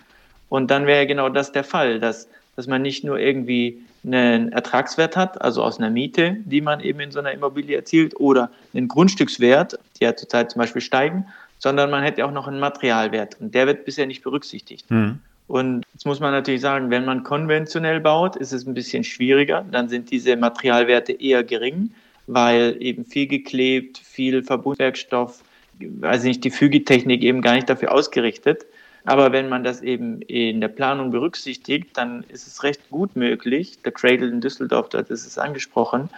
[0.49, 5.15] Und dann wäre genau das der Fall, dass, dass man nicht nur irgendwie einen Ertragswert
[5.15, 8.87] hat, also aus einer Miete, die man eben in so einer Immobilie erzielt, oder einen
[8.87, 11.25] Grundstückswert, die ja zurzeit zum Beispiel steigen,
[11.59, 14.89] sondern man hätte auch noch einen Materialwert und der wird bisher nicht berücksichtigt.
[14.89, 15.19] Mhm.
[15.51, 19.65] Und jetzt muss man natürlich sagen, wenn man konventionell baut, ist es ein bisschen schwieriger.
[19.69, 21.91] Dann sind diese Materialwerte eher gering,
[22.25, 25.43] weil eben viel geklebt, viel Verbundwerkstoff,
[25.77, 28.65] weiß nicht, die Fügetechnik eben gar nicht dafür ausgerichtet.
[29.03, 33.77] Aber wenn man das eben in der Planung berücksichtigt, dann ist es recht gut möglich,
[33.83, 36.09] der Cradle in Düsseldorf, dort ist es angesprochen,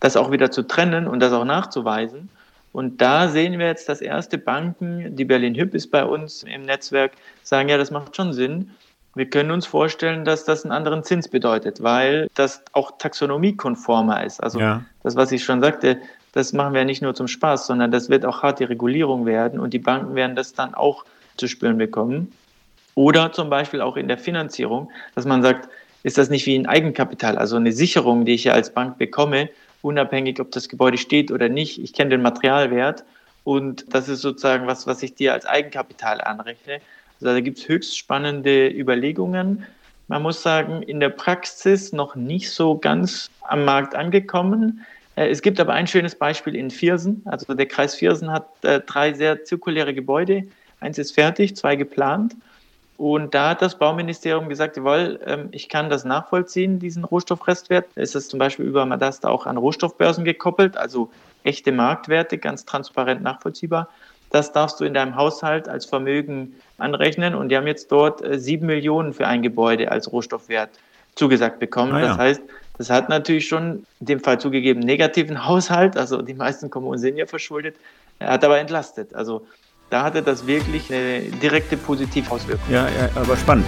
[0.00, 2.30] das auch wieder zu trennen und das auch nachzuweisen.
[2.72, 6.62] Und da sehen wir jetzt, dass erste Banken, die Berlin Hüb ist bei uns im
[6.62, 8.70] Netzwerk, sagen, ja, das macht schon Sinn.
[9.14, 14.40] Wir können uns vorstellen, dass das einen anderen Zins bedeutet, weil das auch taxonomiekonformer ist.
[14.40, 14.84] Also ja.
[15.02, 15.98] das, was ich schon sagte,
[16.32, 19.74] das machen wir nicht nur zum Spaß, sondern das wird auch harte Regulierung werden und
[19.74, 21.04] die Banken werden das dann auch
[21.36, 22.32] zu spüren bekommen.
[22.94, 25.68] Oder zum Beispiel auch in der Finanzierung, dass man sagt,
[26.02, 29.48] ist das nicht wie ein Eigenkapital, also eine Sicherung, die ich ja als Bank bekomme,
[29.82, 31.82] unabhängig, ob das Gebäude steht oder nicht.
[31.82, 33.04] Ich kenne den Materialwert
[33.44, 36.80] und das ist sozusagen was, was ich dir als Eigenkapital anrechne.
[37.20, 39.66] Also da gibt es höchst spannende Überlegungen.
[40.08, 44.84] Man muss sagen, in der Praxis noch nicht so ganz am Markt angekommen.
[45.16, 47.22] Äh, es gibt aber ein schönes Beispiel in Viersen.
[47.26, 50.44] Also der Kreis Viersen hat äh, drei sehr zirkuläre Gebäude
[50.80, 52.34] Eins ist fertig, zwei geplant.
[53.00, 57.86] Und da hat das Bauministerium gesagt, jawohl, ähm, ich kann das nachvollziehen, diesen Rohstoffrestwert.
[57.94, 61.10] Da ist das zum Beispiel über Madasta auch an Rohstoffbörsen gekoppelt, also
[61.42, 63.88] echte Marktwerte, ganz transparent nachvollziehbar.
[64.28, 67.34] Das darfst du in deinem Haushalt als Vermögen anrechnen.
[67.34, 70.68] Und die haben jetzt dort äh, sieben Millionen für ein Gebäude als Rohstoffwert
[71.14, 71.94] zugesagt bekommen.
[71.94, 72.08] Ah, ja.
[72.08, 72.42] Das heißt,
[72.76, 75.96] das hat natürlich schon in dem Fall zugegeben negativen Haushalt.
[75.96, 77.76] Also die meisten Kommunen sind ja verschuldet.
[78.18, 79.14] Er hat aber entlastet.
[79.14, 79.46] Also
[79.90, 82.64] da hatte das wirklich eine direkte positive Auswirkung.
[82.72, 83.66] Ja, ja aber spannend.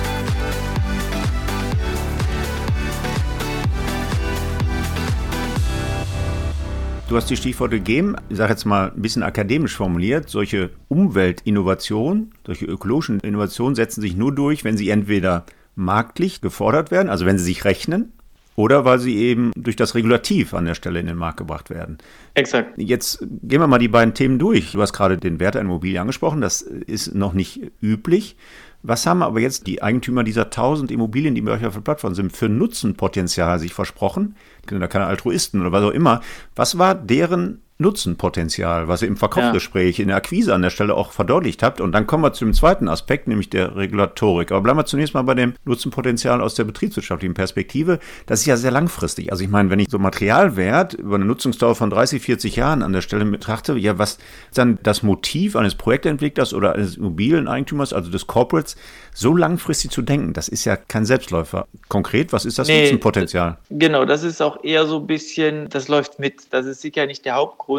[7.09, 12.33] Du hast die Stichworte gegeben, ich sage jetzt mal ein bisschen akademisch formuliert, solche Umweltinnovationen,
[12.47, 17.37] solche ökologischen Innovationen setzen sich nur durch, wenn sie entweder marktlich gefordert werden, also wenn
[17.37, 18.13] sie sich rechnen,
[18.57, 21.99] oder weil sie eben durch das Regulativ an der Stelle in den Markt gebracht werden.
[22.35, 22.75] Exakt.
[22.77, 24.73] Jetzt gehen wir mal die beiden Themen durch.
[24.73, 28.37] Du hast gerade den Wert der Immobilie angesprochen, das ist noch nicht üblich.
[28.85, 32.15] Was haben aber jetzt die Eigentümer dieser 1000 Immobilien, die bei euch auf der Plattform
[32.15, 34.35] sind, für Nutzenpotenzial sich versprochen?
[34.67, 36.21] Da keine Altruisten oder was auch immer.
[36.57, 40.03] Was war deren Nutzenpotenzial, was ihr im Verkaufsgespräch, ja.
[40.03, 41.83] in der Akquise an der Stelle auch verdeutlicht habt.
[41.83, 44.51] Und dann kommen wir zu dem zweiten Aspekt, nämlich der Regulatorik.
[44.51, 47.99] Aber bleiben wir zunächst mal bei dem Nutzenpotenzial aus der betriebswirtschaftlichen Perspektive.
[48.27, 49.31] Das ist ja sehr langfristig.
[49.31, 52.93] Also ich meine, wenn ich so Materialwert über eine Nutzungsdauer von 30, 40 Jahren an
[52.93, 54.19] der Stelle betrachte, ja, was
[54.55, 58.77] dann das Motiv eines Projektentwicklers oder eines Immobilieneigentümers, also des Corporates,
[59.15, 61.67] so langfristig zu denken, das ist ja kein Selbstläufer.
[61.89, 63.59] Konkret, was ist das nee, Nutzenpotenzial?
[63.71, 66.53] Genau, das ist auch eher so ein bisschen, das läuft mit.
[66.53, 67.72] Das ist sicher nicht der Hauptgrund.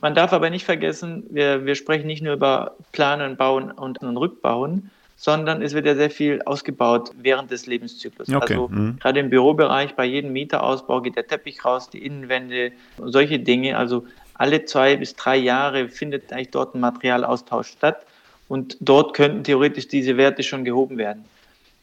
[0.00, 4.16] Man darf aber nicht vergessen, wir, wir sprechen nicht nur über Planen, Bauen und, und
[4.16, 8.28] Rückbauen, sondern es wird ja sehr viel ausgebaut während des Lebenszyklus.
[8.28, 8.54] Okay.
[8.54, 8.98] Also mhm.
[9.00, 13.78] gerade im Bürobereich, bei jedem Mieterausbau geht der Teppich raus, die Innenwände, solche Dinge.
[13.78, 18.04] Also alle zwei bis drei Jahre findet eigentlich dort ein Materialaustausch statt.
[18.48, 21.24] Und dort könnten theoretisch diese Werte schon gehoben werden.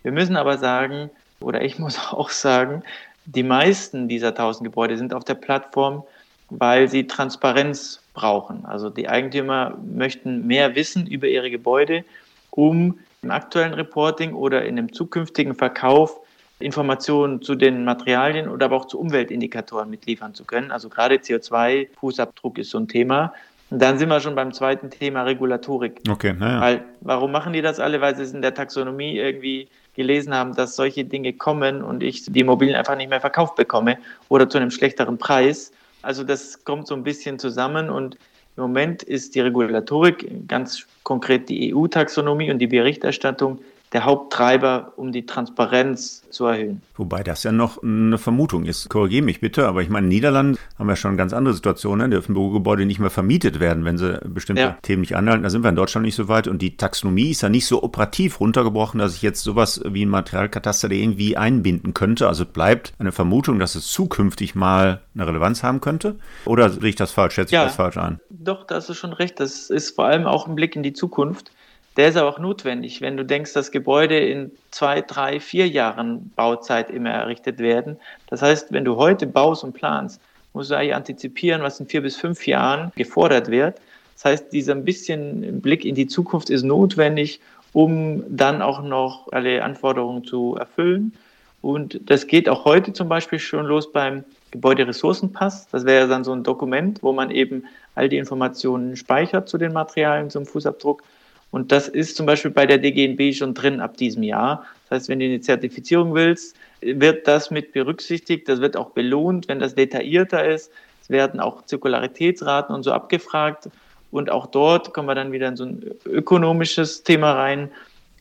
[0.03, 1.09] Wir müssen aber sagen,
[1.39, 2.83] oder ich muss auch sagen,
[3.25, 6.03] die meisten dieser 1000 Gebäude sind auf der Plattform,
[6.51, 8.65] weil sie Transparenz brauchen.
[8.65, 12.03] Also die Eigentümer möchten mehr wissen über ihre Gebäude,
[12.51, 16.19] um im aktuellen Reporting oder in dem zukünftigen Verkauf
[16.59, 20.71] Informationen zu den Materialien oder aber auch zu Umweltindikatoren mitliefern zu können.
[20.71, 23.33] Also gerade CO2-Fußabdruck ist so ein Thema.
[23.71, 26.01] Und dann sind wir schon beim zweiten Thema Regulatorik.
[26.09, 26.61] Okay, naja.
[26.61, 28.01] Weil, warum machen die das alle?
[28.01, 32.25] Weil sie es in der Taxonomie irgendwie gelesen haben, dass solche Dinge kommen und ich
[32.25, 33.97] die Immobilien einfach nicht mehr verkauft bekomme
[34.29, 35.71] oder zu einem schlechteren Preis.
[36.01, 38.17] Also das kommt so ein bisschen zusammen und
[38.57, 43.59] im Moment ist die Regulatorik, ganz konkret die EU-Taxonomie und die Berichterstattung
[43.93, 46.81] der Haupttreiber, um die Transparenz zu erhöhen.
[46.95, 48.89] Wobei das ja noch eine Vermutung ist.
[48.89, 52.09] Korrigiere mich bitte, aber ich meine, in Niederlanden haben wir schon ganz andere Situationen.
[52.09, 54.77] Da dürfen Bürogebäude nicht mehr vermietet werden, wenn sie bestimmte ja.
[54.81, 55.43] Themen nicht anhalten.
[55.43, 56.47] Da sind wir in Deutschland nicht so weit.
[56.47, 60.09] Und die Taxonomie ist ja nicht so operativ runtergebrochen, dass ich jetzt sowas wie ein
[60.09, 62.27] Materialkataster irgendwie einbinden könnte.
[62.27, 66.15] Also bleibt eine Vermutung, dass es zukünftig mal eine Relevanz haben könnte.
[66.45, 67.35] Oder sehe ich das falsch?
[67.35, 68.21] Schätze ich das falsch ein?
[68.29, 69.39] Doch, da hast du schon recht.
[69.39, 71.51] Das ist vor allem auch ein Blick in die Zukunft
[71.97, 73.01] der ist aber auch notwendig.
[73.01, 77.97] Wenn du denkst, dass Gebäude in zwei, drei, vier Jahren Bauzeit immer errichtet werden.
[78.27, 80.21] Das heißt, wenn du heute baust und planst,
[80.53, 83.79] musst du eigentlich antizipieren, was in vier bis fünf Jahren gefordert wird.
[84.15, 87.39] Das heißt, dieser ein bisschen Blick in die Zukunft ist notwendig,
[87.73, 91.13] um dann auch noch alle Anforderungen zu erfüllen.
[91.61, 95.67] Und das geht auch heute zum Beispiel schon los beim Gebäuderessourcenpass.
[95.69, 99.73] Das wäre dann so ein Dokument, wo man eben all die Informationen speichert zu den
[99.73, 101.03] Materialien zum Fußabdruck
[101.51, 104.65] und das ist zum Beispiel bei der DGNB schon drin ab diesem Jahr.
[104.89, 108.47] Das heißt, wenn du eine Zertifizierung willst, wird das mit berücksichtigt.
[108.47, 110.71] Das wird auch belohnt, wenn das detaillierter ist.
[111.01, 113.69] Es werden auch Zirkularitätsraten und so abgefragt.
[114.11, 117.69] Und auch dort kommen wir dann wieder in so ein ökonomisches Thema rein.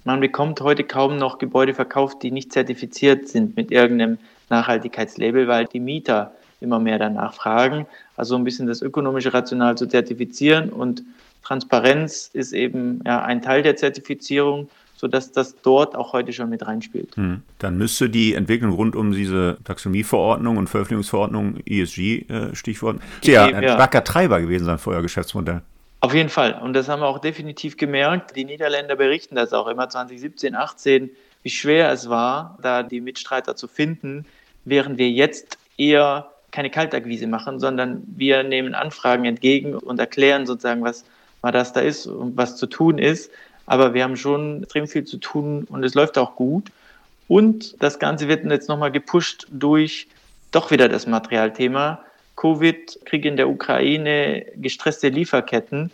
[0.04, 5.66] Man bekommt heute kaum noch Gebäude verkauft, die nicht zertifiziert sind mit irgendeinem Nachhaltigkeitslabel, weil
[5.66, 7.86] die Mieter immer mehr danach fragen.
[8.16, 11.02] Also ein bisschen das ökonomische Rational zu zertifizieren und
[11.42, 16.66] Transparenz ist eben ja, ein Teil der Zertifizierung, sodass das dort auch heute schon mit
[16.66, 17.16] reinspielt.
[17.16, 17.42] Hm.
[17.58, 24.04] Dann müsste die Entwicklung rund um diese Taxonomieverordnung und Veröffentlichungsverordnung, ESG-Stichwort, äh, ja ein starker
[24.04, 25.62] Treiber gewesen sein für euer Geschäftsmodell.
[26.00, 26.58] Auf jeden Fall.
[26.62, 28.34] Und das haben wir auch definitiv gemerkt.
[28.36, 31.10] Die Niederländer berichten das auch immer 2017, 18,
[31.42, 34.24] wie schwer es war, da die Mitstreiter zu finden,
[34.64, 40.82] während wir jetzt eher keine Kaltakquise machen, sondern wir nehmen Anfragen entgegen und erklären sozusagen,
[40.82, 41.04] was
[41.42, 43.30] mal das da ist und was zu tun ist.
[43.66, 46.70] Aber wir haben schon extrem viel zu tun und es läuft auch gut.
[47.28, 50.08] Und das Ganze wird jetzt nochmal gepusht durch
[50.50, 52.00] doch wieder das Materialthema.
[52.36, 55.92] Covid, Krieg in der Ukraine, gestresste Lieferketten.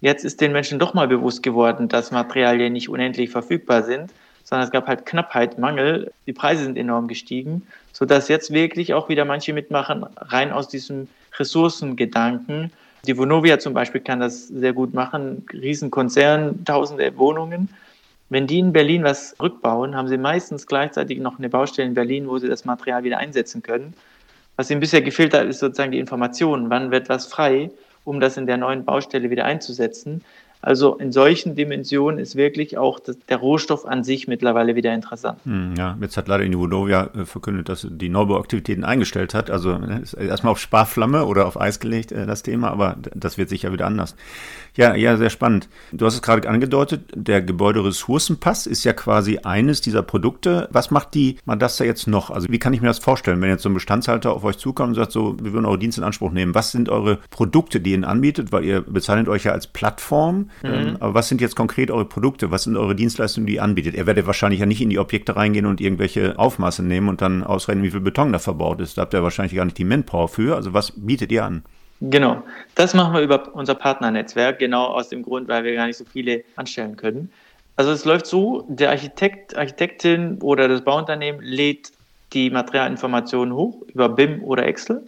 [0.00, 4.66] Jetzt ist den Menschen doch mal bewusst geworden, dass Materialien nicht unendlich verfügbar sind, sondern
[4.66, 6.12] es gab halt Knappheit, Mangel.
[6.26, 11.08] Die Preise sind enorm gestiegen, sodass jetzt wirklich auch wieder manche mitmachen, rein aus diesem
[11.38, 12.70] Ressourcengedanken
[13.06, 15.46] die Vonovia zum Beispiel kann das sehr gut machen.
[15.52, 17.68] Riesenkonzern, tausende Wohnungen.
[18.30, 22.28] Wenn die in Berlin was rückbauen, haben sie meistens gleichzeitig noch eine Baustelle in Berlin,
[22.28, 23.94] wo sie das Material wieder einsetzen können.
[24.56, 26.70] Was ihnen bisher gefehlt hat, ist sozusagen die Information.
[26.70, 27.70] Wann wird was frei,
[28.04, 30.22] um das in der neuen Baustelle wieder einzusetzen?
[30.64, 35.38] Also in solchen Dimensionen ist wirklich auch das, der Rohstoff an sich mittlerweile wieder interessant.
[35.44, 39.50] Hm, ja, jetzt hat leider Innovodovia äh, verkündet, dass die Neubauaktivitäten eingestellt hat.
[39.50, 43.50] Also ne, erstmal auf Sparflamme oder auf Eis gelegt, äh, das Thema, aber das wird
[43.50, 44.16] sicher wieder anders.
[44.76, 45.68] Ja, ja, sehr spannend.
[45.92, 50.68] Du hast es gerade angedeutet, der Gebäuderessourcenpass ist ja quasi eines dieser Produkte.
[50.72, 52.30] Was macht die Madasta jetzt noch?
[52.30, 54.90] Also wie kann ich mir das vorstellen, wenn jetzt so ein Bestandshalter auf euch zukommt
[54.90, 56.54] und sagt, so, wir würden eure Dienste in Anspruch nehmen.
[56.54, 58.50] Was sind eure Produkte, die ihr anbietet?
[58.50, 60.50] Weil ihr bezeichnet euch ja als Plattform.
[60.62, 60.68] Mhm.
[60.72, 62.50] Ähm, aber was sind jetzt konkret eure Produkte?
[62.50, 63.94] Was sind eure Dienstleistungen, die ihr anbietet?
[63.94, 67.44] Ihr werdet wahrscheinlich ja nicht in die Objekte reingehen und irgendwelche Aufmaße nehmen und dann
[67.44, 68.98] ausrechnen, wie viel Beton da verbaut ist.
[68.98, 70.56] Da habt ihr wahrscheinlich gar nicht die Manpower für.
[70.56, 71.62] Also was bietet ihr an?
[72.00, 72.42] Genau,
[72.74, 76.04] das machen wir über unser Partnernetzwerk, genau aus dem Grund, weil wir gar nicht so
[76.04, 77.32] viele anstellen können.
[77.76, 81.92] Also es läuft so, der Architekt, Architektin oder das Bauunternehmen lädt
[82.32, 85.04] die Materialinformationen hoch über BIM oder Excel.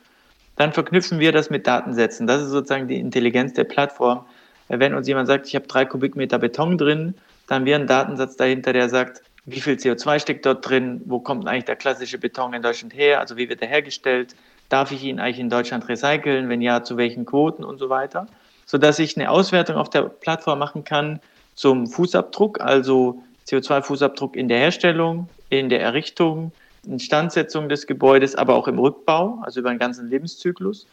[0.57, 2.27] Dann verknüpfen wir das mit Datensätzen.
[2.27, 4.25] Das ist sozusagen die Intelligenz der Plattform.
[4.69, 7.15] Wenn uns jemand sagt, ich habe drei Kubikmeter Beton drin,
[7.47, 11.21] dann haben wir einen Datensatz dahinter, der sagt, wie viel CO2 steckt dort drin, wo
[11.21, 14.35] kommt eigentlich der klassische Beton in Deutschland her, also wie wird er hergestellt,
[14.69, 16.49] Darf ich ihn eigentlich in Deutschland recyceln?
[16.49, 18.27] Wenn ja, zu welchen Quoten und so weiter?
[18.65, 21.21] Sodass ich eine Auswertung auf der Plattform machen kann
[21.55, 26.53] zum Fußabdruck, also CO2-Fußabdruck in der Herstellung, in der Errichtung,
[26.85, 30.87] Instandsetzung des Gebäudes, aber auch im Rückbau, also über den ganzen Lebenszyklus.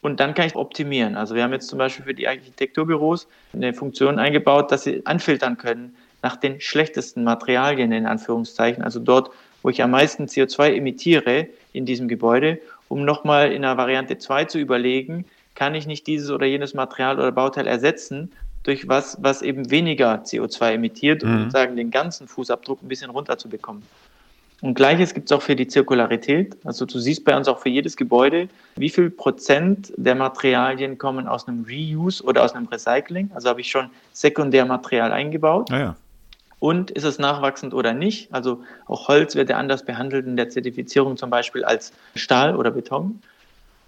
[0.00, 1.16] Und dann kann ich optimieren.
[1.16, 5.56] Also wir haben jetzt zum Beispiel für die Architekturbüros eine Funktion eingebaut, dass sie anfiltern
[5.56, 9.30] können nach den schlechtesten Materialien in Anführungszeichen, also dort,
[9.62, 14.44] wo ich am meisten CO2 emitiere in diesem Gebäude um nochmal in der Variante 2
[14.46, 18.32] zu überlegen, kann ich nicht dieses oder jenes Material oder Bauteil ersetzen
[18.64, 21.38] durch was, was eben weniger CO2 emittiert, um mhm.
[21.40, 23.82] sozusagen den ganzen Fußabdruck ein bisschen runterzubekommen.
[24.62, 26.56] Und gleiches gibt es auch für die Zirkularität.
[26.64, 31.28] Also du siehst bei uns auch für jedes Gebäude, wie viel Prozent der Materialien kommen
[31.28, 33.30] aus einem Reuse oder aus einem Recycling.
[33.34, 35.70] Also habe ich schon Sekundärmaterial eingebaut.
[35.70, 35.96] Ah ja.
[36.64, 38.32] Und ist es nachwachsend oder nicht?
[38.32, 42.70] Also auch Holz wird ja anders behandelt in der Zertifizierung zum Beispiel als Stahl oder
[42.70, 43.20] Beton.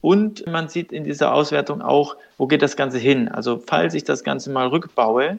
[0.03, 3.31] Und man sieht in dieser Auswertung auch, wo geht das Ganze hin?
[3.31, 5.39] Also falls ich das Ganze mal rückbaue,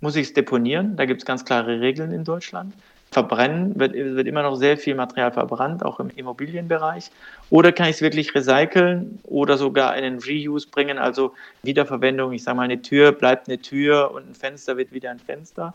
[0.00, 0.96] muss ich es deponieren.
[0.96, 2.74] Da gibt es ganz klare Regeln in Deutschland.
[3.12, 7.12] Verbrennen wird, wird immer noch sehr viel Material verbrannt, auch im Immobilienbereich.
[7.50, 12.32] Oder kann ich es wirklich recyceln oder sogar einen Reuse bringen, also Wiederverwendung.
[12.32, 15.74] Ich sage mal, eine Tür bleibt eine Tür und ein Fenster wird wieder ein Fenster.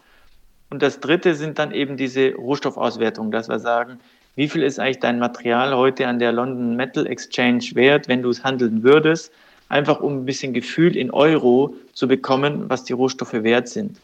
[0.70, 4.00] Und das dritte sind dann eben diese Rohstoffauswertungen, dass wir sagen,
[4.36, 8.30] wie viel ist eigentlich dein Material heute an der London Metal Exchange wert, wenn du
[8.30, 9.32] es handeln würdest?
[9.70, 13.98] Einfach um ein bisschen Gefühl in Euro zu bekommen, was die Rohstoffe wert sind.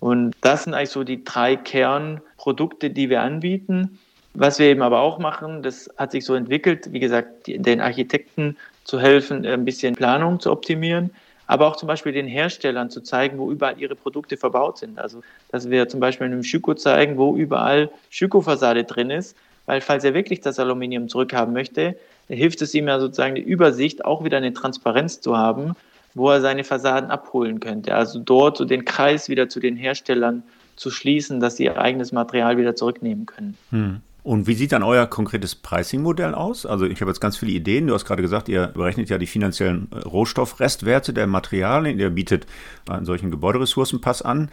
[0.00, 3.98] Und das sind eigentlich so die drei Kernprodukte, die wir anbieten.
[4.34, 8.56] Was wir eben aber auch machen, das hat sich so entwickelt, wie gesagt, den Architekten
[8.84, 11.10] zu helfen, ein bisschen Planung zu optimieren,
[11.46, 14.98] aber auch zum Beispiel den Herstellern zu zeigen, wo überall ihre Produkte verbaut sind.
[14.98, 19.80] Also, dass wir zum Beispiel in einem Schüko zeigen, wo überall Schüko-Fassade drin ist, weil
[19.80, 21.96] falls er wirklich das Aluminium zurückhaben möchte,
[22.28, 25.74] hilft es ihm ja sozusagen eine Übersicht, auch wieder eine Transparenz zu haben
[26.14, 27.94] wo er seine Fassaden abholen könnte.
[27.94, 30.42] Also dort so den Kreis wieder zu den Herstellern
[30.76, 33.56] zu schließen, dass sie ihr eigenes Material wieder zurücknehmen können.
[33.70, 34.00] Hm.
[34.24, 36.66] Und wie sieht dann euer konkretes Pricing-Modell aus?
[36.66, 37.86] Also ich habe jetzt ganz viele Ideen.
[37.86, 42.00] Du hast gerade gesagt, ihr berechnet ja die finanziellen äh, Rohstoffrestwerte der Materialien.
[42.00, 42.46] Ihr bietet
[42.88, 44.50] einen solchen Gebäuderessourcenpass an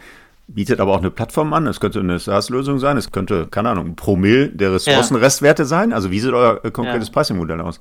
[0.48, 1.66] bietet aber auch eine Plattform an.
[1.66, 2.98] Es könnte eine SaaS-Lösung sein.
[2.98, 5.94] Es könnte, keine Ahnung, ein Promille der Ressourcenrestwerte sein.
[5.94, 7.14] Also wie sieht euer äh, konkretes ja.
[7.14, 7.80] Pricing-Modell aus?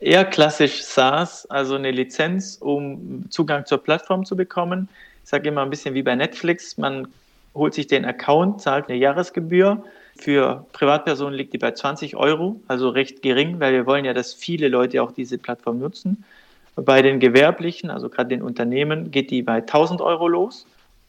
[0.00, 4.88] eher klassisch SaaS, also eine Lizenz, um Zugang zur Plattform zu bekommen.
[5.24, 7.08] Ich sage immer ein bisschen wie bei Netflix, man
[7.54, 9.82] holt sich den Account, zahlt eine Jahresgebühr.
[10.20, 14.34] Für Privatpersonen liegt die bei 20 Euro, also recht gering, weil wir wollen ja, dass
[14.34, 16.24] viele Leute auch diese Plattform nutzen.
[16.76, 20.66] Bei den Gewerblichen, also gerade den Unternehmen, geht die bei 1000 Euro los.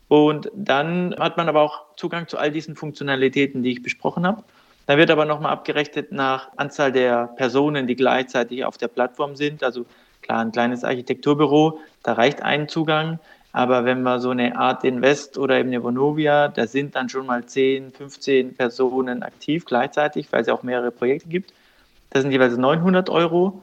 [0.07, 4.43] Und dann hat man aber auch Zugang zu all diesen Funktionalitäten, die ich besprochen habe.
[4.85, 9.61] Da wird aber nochmal abgerechnet nach Anzahl der Personen, die gleichzeitig auf der Plattform sind.
[9.61, 9.85] Also
[10.21, 13.19] klar, ein kleines Architekturbüro, da reicht ein Zugang.
[13.53, 17.25] Aber wenn wir so eine Art Invest oder eben eine Vonovia, da sind dann schon
[17.25, 21.53] mal 10, 15 Personen aktiv gleichzeitig, weil es ja auch mehrere Projekte gibt.
[22.11, 23.61] Das sind jeweils 900 Euro.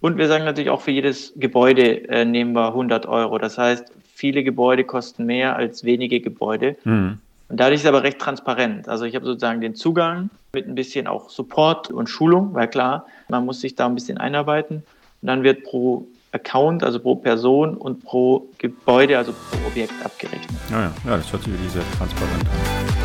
[0.00, 3.38] Und wir sagen natürlich auch für jedes Gebäude äh, nehmen wir 100 Euro.
[3.38, 6.76] Das heißt, viele Gebäude kosten mehr als wenige Gebäude.
[6.84, 7.18] Mhm.
[7.48, 8.88] Und dadurch ist es aber recht transparent.
[8.88, 13.06] Also ich habe sozusagen den Zugang mit ein bisschen auch Support und Schulung, weil klar,
[13.28, 14.82] man muss sich da ein bisschen einarbeiten.
[15.22, 20.50] Und dann wird pro Account, also pro Person und pro Gebäude, also pro Objekt abgerechnet.
[20.70, 23.03] Ja, ja, ja das hört sich wirklich sehr transparent an.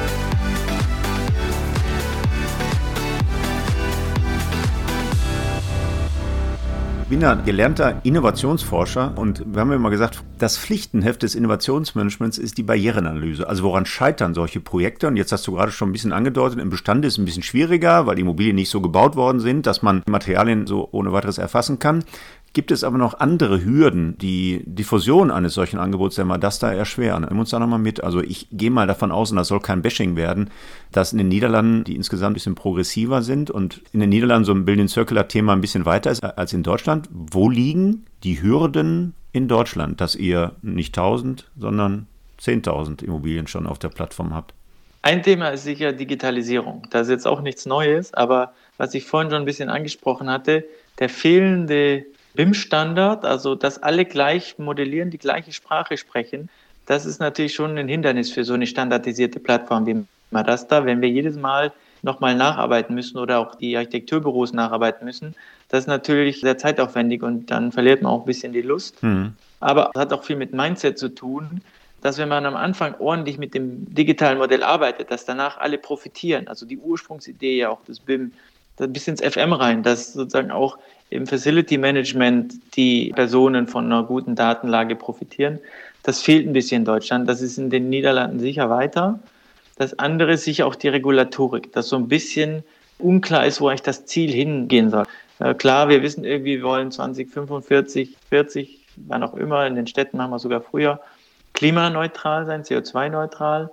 [7.09, 12.59] Bin ja gelernter Innovationsforscher und wir haben ja immer gesagt, das Pflichtenheft des Innovationsmanagements ist
[12.59, 13.47] die Barrierenanalyse.
[13.47, 15.07] Also woran scheitern solche Projekte?
[15.07, 17.41] Und jetzt hast du gerade schon ein bisschen angedeutet, im Bestand ist es ein bisschen
[17.41, 21.39] schwieriger, weil die Immobilien nicht so gebaut worden sind, dass man Materialien so ohne weiteres
[21.39, 22.03] erfassen kann.
[22.53, 27.25] Gibt es aber noch andere Hürden, die Diffusion eines solchen Angebots der Madasta erschweren?
[27.29, 28.03] Nimm uns da nochmal mit.
[28.03, 30.49] Also ich gehe mal davon aus, und das soll kein Bashing werden,
[30.91, 34.51] dass in den Niederlanden, die insgesamt ein bisschen progressiver sind und in den Niederlanden so
[34.53, 36.98] ein Building Circular Thema ein bisschen weiter ist als in Deutschland.
[37.11, 42.07] Wo liegen die Hürden in Deutschland, dass ihr nicht 1000, sondern
[42.41, 44.53] 10.000 Immobilien schon auf der Plattform habt?
[45.01, 46.87] Ein Thema ist sicher Digitalisierung.
[46.89, 50.65] Das ist jetzt auch nichts Neues, aber was ich vorhin schon ein bisschen angesprochen hatte,
[50.99, 56.49] der fehlende BIM-Standard, also dass alle gleich modellieren, die gleiche Sprache sprechen,
[56.85, 60.85] das ist natürlich schon ein Hindernis für so eine standardisierte Plattform wie Madasta.
[60.85, 65.35] Wenn wir jedes Mal nochmal nacharbeiten müssen oder auch die Architekturbüros nacharbeiten müssen,
[65.69, 69.01] das ist natürlich sehr zeitaufwendig und dann verliert man auch ein bisschen die Lust.
[69.03, 69.33] Mhm.
[69.59, 71.61] Aber es hat auch viel mit Mindset zu tun,
[72.01, 76.47] dass wenn man am Anfang ordentlich mit dem digitalen Modell arbeitet, dass danach alle profitieren.
[76.47, 78.31] Also die Ursprungsidee ja auch des BIM,
[78.77, 80.77] bis ins FM rein, dass sozusagen auch
[81.09, 85.59] im Facility Management die Personen von einer guten Datenlage profitieren.
[86.03, 87.27] Das fehlt ein bisschen in Deutschland.
[87.27, 89.19] Das ist in den Niederlanden sicher weiter.
[89.79, 92.63] Das andere ist sicher auch die Regulatorik, dass so ein bisschen
[92.99, 95.05] unklar ist, wo eigentlich das Ziel hingehen soll.
[95.57, 100.31] Klar, wir wissen irgendwie, wir wollen 2045, 40, wann auch immer, in den Städten machen
[100.31, 100.99] wir sogar früher,
[101.53, 103.71] klimaneutral sein, CO2-neutral.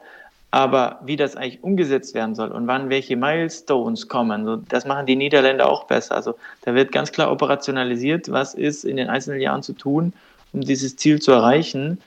[0.52, 5.16] Aber wie das eigentlich umgesetzt werden soll und wann welche Milestones kommen, das machen die
[5.16, 6.14] Niederländer auch besser.
[6.14, 10.12] Also da wird ganz klar operationalisiert, was ist in den einzelnen Jahren zu tun,
[10.52, 12.00] um dieses Ziel zu erreichen.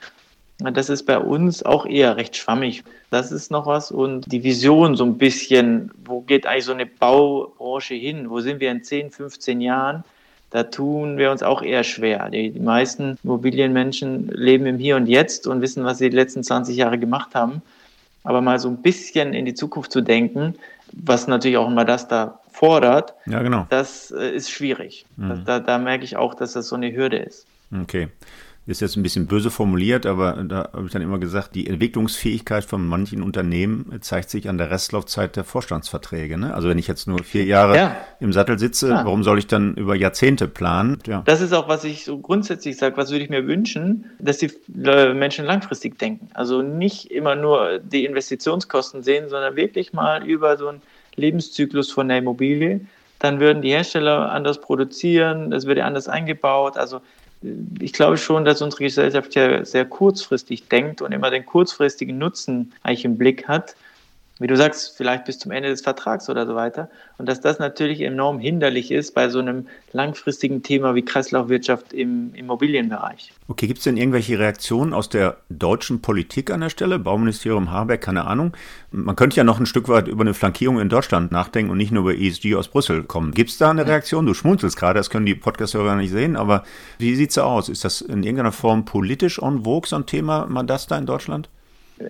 [0.60, 2.84] Das ist bei uns auch eher recht schwammig.
[3.10, 3.90] Das ist noch was.
[3.90, 8.30] Und die Vision so ein bisschen, wo geht eigentlich so eine Baubranche hin?
[8.30, 10.04] Wo sind wir in 10, 15 Jahren?
[10.50, 12.28] Da tun wir uns auch eher schwer.
[12.28, 16.42] Die, die meisten Immobilienmenschen leben im Hier und Jetzt und wissen, was sie die letzten
[16.42, 17.62] 20 Jahre gemacht haben.
[18.24, 20.54] Aber mal so ein bisschen in die Zukunft zu denken,
[20.92, 23.66] was natürlich auch immer das da fordert, ja, genau.
[23.70, 25.06] das äh, ist schwierig.
[25.16, 25.44] Mhm.
[25.46, 27.46] Da, da merke ich auch, dass das so eine Hürde ist.
[27.82, 28.08] Okay.
[28.66, 32.64] Ist jetzt ein bisschen böse formuliert, aber da habe ich dann immer gesagt, die Entwicklungsfähigkeit
[32.64, 36.38] von manchen Unternehmen zeigt sich an der Restlaufzeit der Vorstandsverträge.
[36.38, 36.54] Ne?
[36.54, 37.96] Also wenn ich jetzt nur vier Jahre ja.
[38.20, 39.04] im Sattel sitze, ja.
[39.04, 40.98] warum soll ich dann über Jahrzehnte planen?
[41.06, 41.22] Ja.
[41.24, 44.50] Das ist auch, was ich so grundsätzlich sage, was würde ich mir wünschen, dass die
[44.68, 46.28] Menschen langfristig denken.
[46.34, 50.82] Also nicht immer nur die Investitionskosten sehen, sondern wirklich mal über so einen
[51.16, 52.82] Lebenszyklus von der Immobilie.
[53.18, 56.76] Dann würden die Hersteller anders produzieren, es würde anders eingebaut.
[56.76, 57.00] Also
[57.80, 62.72] ich glaube schon, dass unsere Gesellschaft ja sehr kurzfristig denkt und immer den kurzfristigen Nutzen
[62.82, 63.76] eigentlich im Blick hat
[64.40, 66.88] wie du sagst, vielleicht bis zum Ende des Vertrags oder so weiter.
[67.18, 72.34] Und dass das natürlich enorm hinderlich ist bei so einem langfristigen Thema wie Kreislaufwirtschaft im
[72.34, 73.32] Immobilienbereich.
[73.48, 76.98] Okay, gibt es denn irgendwelche Reaktionen aus der deutschen Politik an der Stelle?
[76.98, 78.56] Bauministerium Habeck, keine Ahnung.
[78.90, 81.92] Man könnte ja noch ein Stück weit über eine Flankierung in Deutschland nachdenken und nicht
[81.92, 83.32] nur über ESG aus Brüssel kommen.
[83.32, 84.24] Gibt es da eine Reaktion?
[84.24, 86.64] Du schmunzelst gerade, das können die Podcast-Hörer nicht sehen, aber
[86.98, 87.68] wie sieht es aus?
[87.68, 91.04] Ist das in irgendeiner Form politisch en vogue, so ein Thema, man das da in
[91.04, 91.50] Deutschland?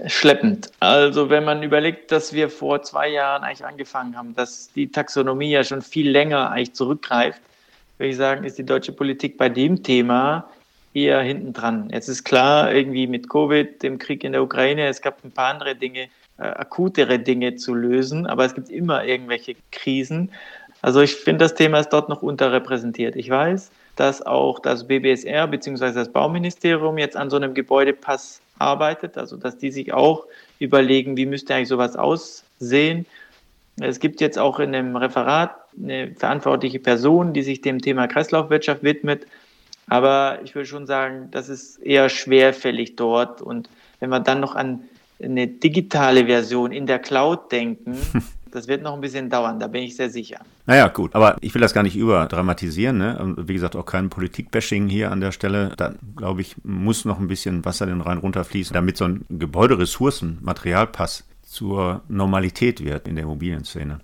[0.06, 0.70] Schleppend.
[0.80, 5.50] Also wenn man überlegt, dass wir vor zwei Jahren eigentlich angefangen haben, dass die Taxonomie
[5.50, 7.40] ja schon viel länger eigentlich zurückgreift,
[7.98, 10.48] würde ich sagen, ist die deutsche Politik bei dem Thema
[10.94, 11.90] eher hinten dran.
[11.92, 15.52] Jetzt ist klar, irgendwie mit Covid, dem Krieg in der Ukraine, es gab ein paar
[15.52, 20.30] andere Dinge, äh, akutere Dinge zu lösen, aber es gibt immer irgendwelche Krisen.
[20.82, 23.14] Also ich finde, das Thema ist dort noch unterrepräsentiert.
[23.16, 25.92] Ich weiß, dass auch das BBSR bzw.
[25.92, 30.26] das Bauministerium jetzt an so einem Gebäudepass arbeitet, also dass die sich auch
[30.58, 33.06] überlegen, wie müsste eigentlich sowas aussehen.
[33.80, 38.82] Es gibt jetzt auch in dem Referat eine verantwortliche Person, die sich dem Thema Kreislaufwirtschaft
[38.82, 39.26] widmet.
[39.88, 43.42] Aber ich würde schon sagen, das ist eher schwerfällig dort.
[43.42, 44.82] Und wenn wir dann noch an
[45.22, 47.98] eine digitale Version in der Cloud denken,
[48.50, 50.40] Das wird noch ein bisschen dauern, da bin ich sehr sicher.
[50.66, 52.98] Naja, gut, aber ich will das gar nicht überdramatisieren.
[52.98, 53.34] Ne?
[53.38, 55.72] Wie gesagt, auch kein Politik-Bashing hier an der Stelle.
[55.76, 60.38] Da, glaube ich, muss noch ein bisschen Wasser den Rhein runterfließen, damit so ein Gebäuderessourcen,
[60.40, 64.00] Materialpass zur Normalität wird in der Immobilienszene.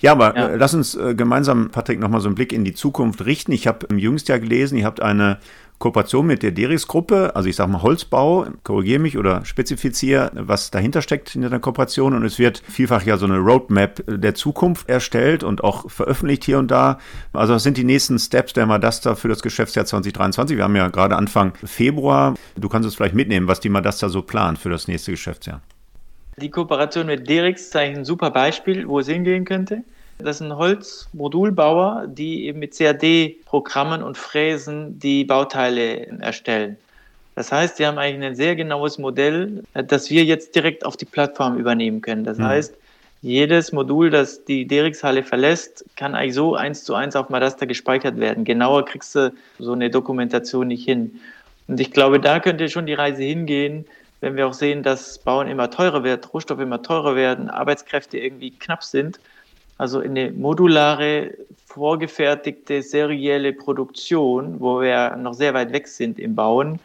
[0.00, 0.48] Ja, aber ja.
[0.48, 3.52] Äh, lass uns äh, gemeinsam, Patrick, nochmal so einen Blick in die Zukunft richten.
[3.52, 5.38] Ich habe im jüngsten Jahr gelesen, ihr habt eine
[5.80, 11.00] Kooperation mit der Derix-Gruppe, also ich sage mal Holzbau, korrigiere mich oder spezifiziere, was dahinter
[11.00, 15.42] steckt in der Kooperation und es wird vielfach ja so eine Roadmap der Zukunft erstellt
[15.42, 16.98] und auch veröffentlicht hier und da.
[17.32, 20.58] Also was sind die nächsten Steps der Madasta für das Geschäftsjahr 2023?
[20.58, 22.34] Wir haben ja gerade Anfang Februar.
[22.56, 25.62] Du kannst es vielleicht mitnehmen, was die Madasta so plant für das nächste Geschäftsjahr.
[26.36, 29.82] Die Kooperation mit Derix ist ein super Beispiel, wo es hingehen könnte.
[30.22, 36.76] Das sind Holzmodulbauer, die eben mit CAD-Programmen und Fräsen die Bauteile erstellen.
[37.34, 41.04] Das heißt, sie haben eigentlich ein sehr genaues Modell, das wir jetzt direkt auf die
[41.04, 42.24] Plattform übernehmen können.
[42.24, 42.44] Das mhm.
[42.44, 42.74] heißt,
[43.22, 48.18] jedes Modul, das die Derix-Halle verlässt, kann eigentlich so eins zu eins auf Madasta gespeichert
[48.18, 48.44] werden.
[48.44, 51.20] Genauer kriegst du so eine Dokumentation nicht hin.
[51.68, 53.84] Und ich glaube, da könnte schon die Reise hingehen,
[54.20, 58.50] wenn wir auch sehen, dass Bauen immer teurer wird, Rohstoffe immer teurer werden, Arbeitskräfte irgendwie
[58.50, 59.18] knapp sind
[59.80, 61.32] also eine modulare,
[61.64, 66.78] vorgefertigte, serielle Produktion, wo wir noch sehr weit weg sind im Bauen.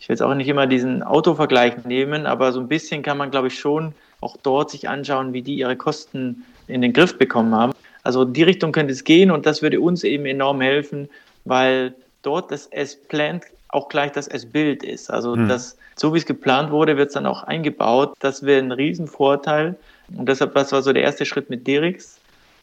[0.00, 3.30] Ich will jetzt auch nicht immer diesen Autovergleich nehmen, aber so ein bisschen kann man,
[3.30, 3.92] glaube ich, schon
[4.22, 7.74] auch dort sich anschauen, wie die ihre Kosten in den Griff bekommen haben.
[8.02, 11.10] Also in die Richtung könnte es gehen und das würde uns eben enorm helfen,
[11.44, 15.10] weil dort das S-Plant auch gleich das S-Bild ist.
[15.10, 15.48] Also hm.
[15.48, 18.14] das, so wie es geplant wurde, wird es dann auch eingebaut.
[18.20, 19.76] Das wäre ein Riesenvorteil.
[20.16, 22.17] Und deshalb, das war so der erste Schritt mit Derix.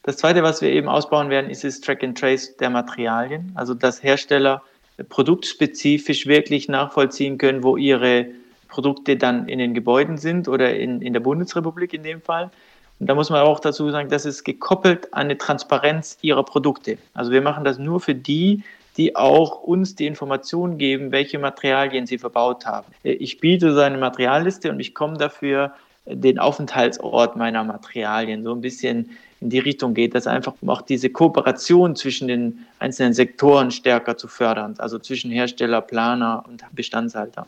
[0.05, 3.51] Das zweite, was wir eben ausbauen werden, ist das Track and Trace der Materialien.
[3.55, 4.61] Also, dass Hersteller
[5.09, 8.27] produktspezifisch wirklich nachvollziehen können, wo ihre
[8.67, 12.51] Produkte dann in den Gebäuden sind oder in, in der Bundesrepublik in dem Fall.
[12.99, 16.99] Und da muss man auch dazu sagen, das ist gekoppelt an eine Transparenz ihrer Produkte.
[17.15, 18.61] Also wir machen das nur für die,
[18.97, 22.85] die auch uns die Informationen geben, welche Materialien sie verbaut haben.
[23.01, 25.73] Ich biete so eine Materialliste und ich komme dafür
[26.05, 29.09] den Aufenthaltsort meiner Materialien so ein bisschen
[29.45, 34.27] in die Richtung geht, dass einfach auch diese Kooperation zwischen den einzelnen Sektoren stärker zu
[34.27, 37.45] fördern, also zwischen Hersteller, Planer und Bestandshalter.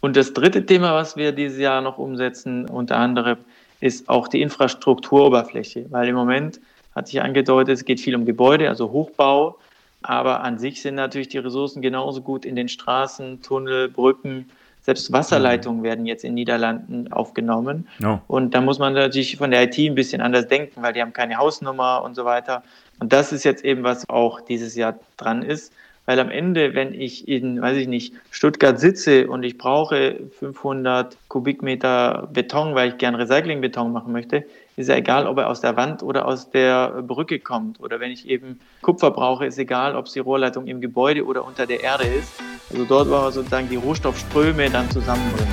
[0.00, 3.38] Und das dritte Thema, was wir dieses Jahr noch umsetzen, unter anderem,
[3.80, 6.60] ist auch die Infrastrukturoberfläche, weil im Moment
[6.94, 9.56] hatte ich angedeutet, es geht viel um Gebäude, also Hochbau,
[10.02, 14.50] aber an sich sind natürlich die Ressourcen genauso gut in den Straßen, Tunnel, Brücken,
[14.82, 17.86] selbst Wasserleitungen werden jetzt in Niederlanden aufgenommen.
[17.98, 18.22] Ja.
[18.26, 21.12] Und da muss man natürlich von der IT ein bisschen anders denken, weil die haben
[21.12, 22.62] keine Hausnummer und so weiter.
[22.98, 25.72] Und das ist jetzt eben, was auch dieses Jahr dran ist.
[26.08, 31.18] Weil am Ende, wenn ich in, weiß ich nicht, Stuttgart sitze und ich brauche 500
[31.28, 34.46] Kubikmeter Beton, weil ich gern Recyclingbeton machen möchte,
[34.76, 37.78] ist ja egal, ob er aus der Wand oder aus der Brücke kommt.
[37.80, 41.44] Oder wenn ich eben Kupfer brauche, ist egal, ob es die Rohrleitung im Gebäude oder
[41.44, 42.40] unter der Erde ist.
[42.70, 45.52] Also dort, wo wir sozusagen die Rohstoffströme dann zusammenbringen.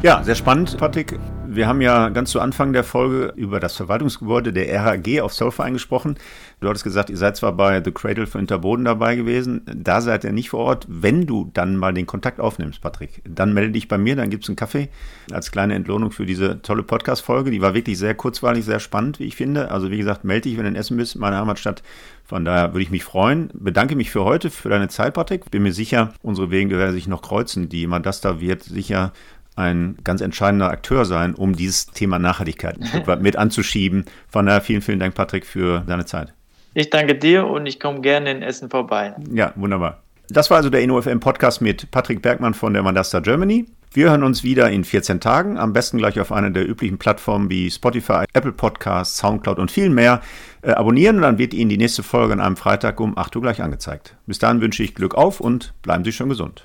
[0.00, 1.18] Ja, sehr spannend, Patrick.
[1.54, 5.74] Wir haben ja ganz zu Anfang der Folge über das Verwaltungsgebäude der RAG auf Solverein
[5.74, 6.16] gesprochen.
[6.58, 10.24] Du hattest gesagt, ihr seid zwar bei The Cradle für Unterboden dabei gewesen, da seid
[10.24, 10.86] ihr nicht vor Ort.
[10.88, 14.42] Wenn du dann mal den Kontakt aufnimmst, Patrick, dann melde dich bei mir, dann gibt
[14.42, 14.88] es einen Kaffee
[15.30, 17.52] als kleine Entlohnung für diese tolle Podcast-Folge.
[17.52, 19.70] Die war wirklich sehr kurzweilig, sehr spannend, wie ich finde.
[19.70, 21.84] Also wie gesagt, melde dich, wenn du in Essen bist, meine Heimatstadt.
[22.26, 23.50] Von daher würde ich mich freuen.
[23.52, 25.50] Bedanke mich für heute, für deine Zeit, Patrick.
[25.50, 27.68] Bin mir sicher, unsere Wege werden sich noch kreuzen.
[27.68, 29.12] Die Madasta wird sicher
[29.56, 32.76] ein ganz entscheidender Akteur sein, um dieses Thema Nachhaltigkeit
[33.20, 34.04] mit anzuschieben.
[34.28, 36.32] Von daher vielen, vielen Dank, Patrick, für deine Zeit.
[36.74, 39.14] Ich danke dir und ich komme gerne in Essen vorbei.
[39.32, 40.02] Ja, wunderbar.
[40.28, 43.66] Das war also der InnoFM Podcast mit Patrick Bergmann von der Mandasta Germany.
[43.92, 47.48] Wir hören uns wieder in 14 Tagen, am besten gleich auf einer der üblichen Plattformen
[47.48, 50.20] wie Spotify, Apple Podcasts, Soundcloud und viel mehr.
[50.62, 53.42] Äh, abonnieren und dann wird Ihnen die nächste Folge an einem Freitag um 8 Uhr
[53.42, 54.16] gleich angezeigt.
[54.26, 56.64] Bis dahin wünsche ich Glück auf und bleiben Sie schon gesund.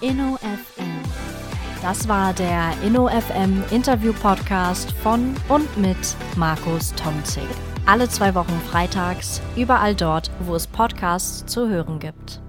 [0.00, 1.03] InnoFM
[1.84, 7.44] das war der InnoFM Interview Podcast von und mit Markus Tomzig.
[7.84, 12.40] Alle zwei Wochen freitags, überall dort, wo es Podcasts zu hören gibt.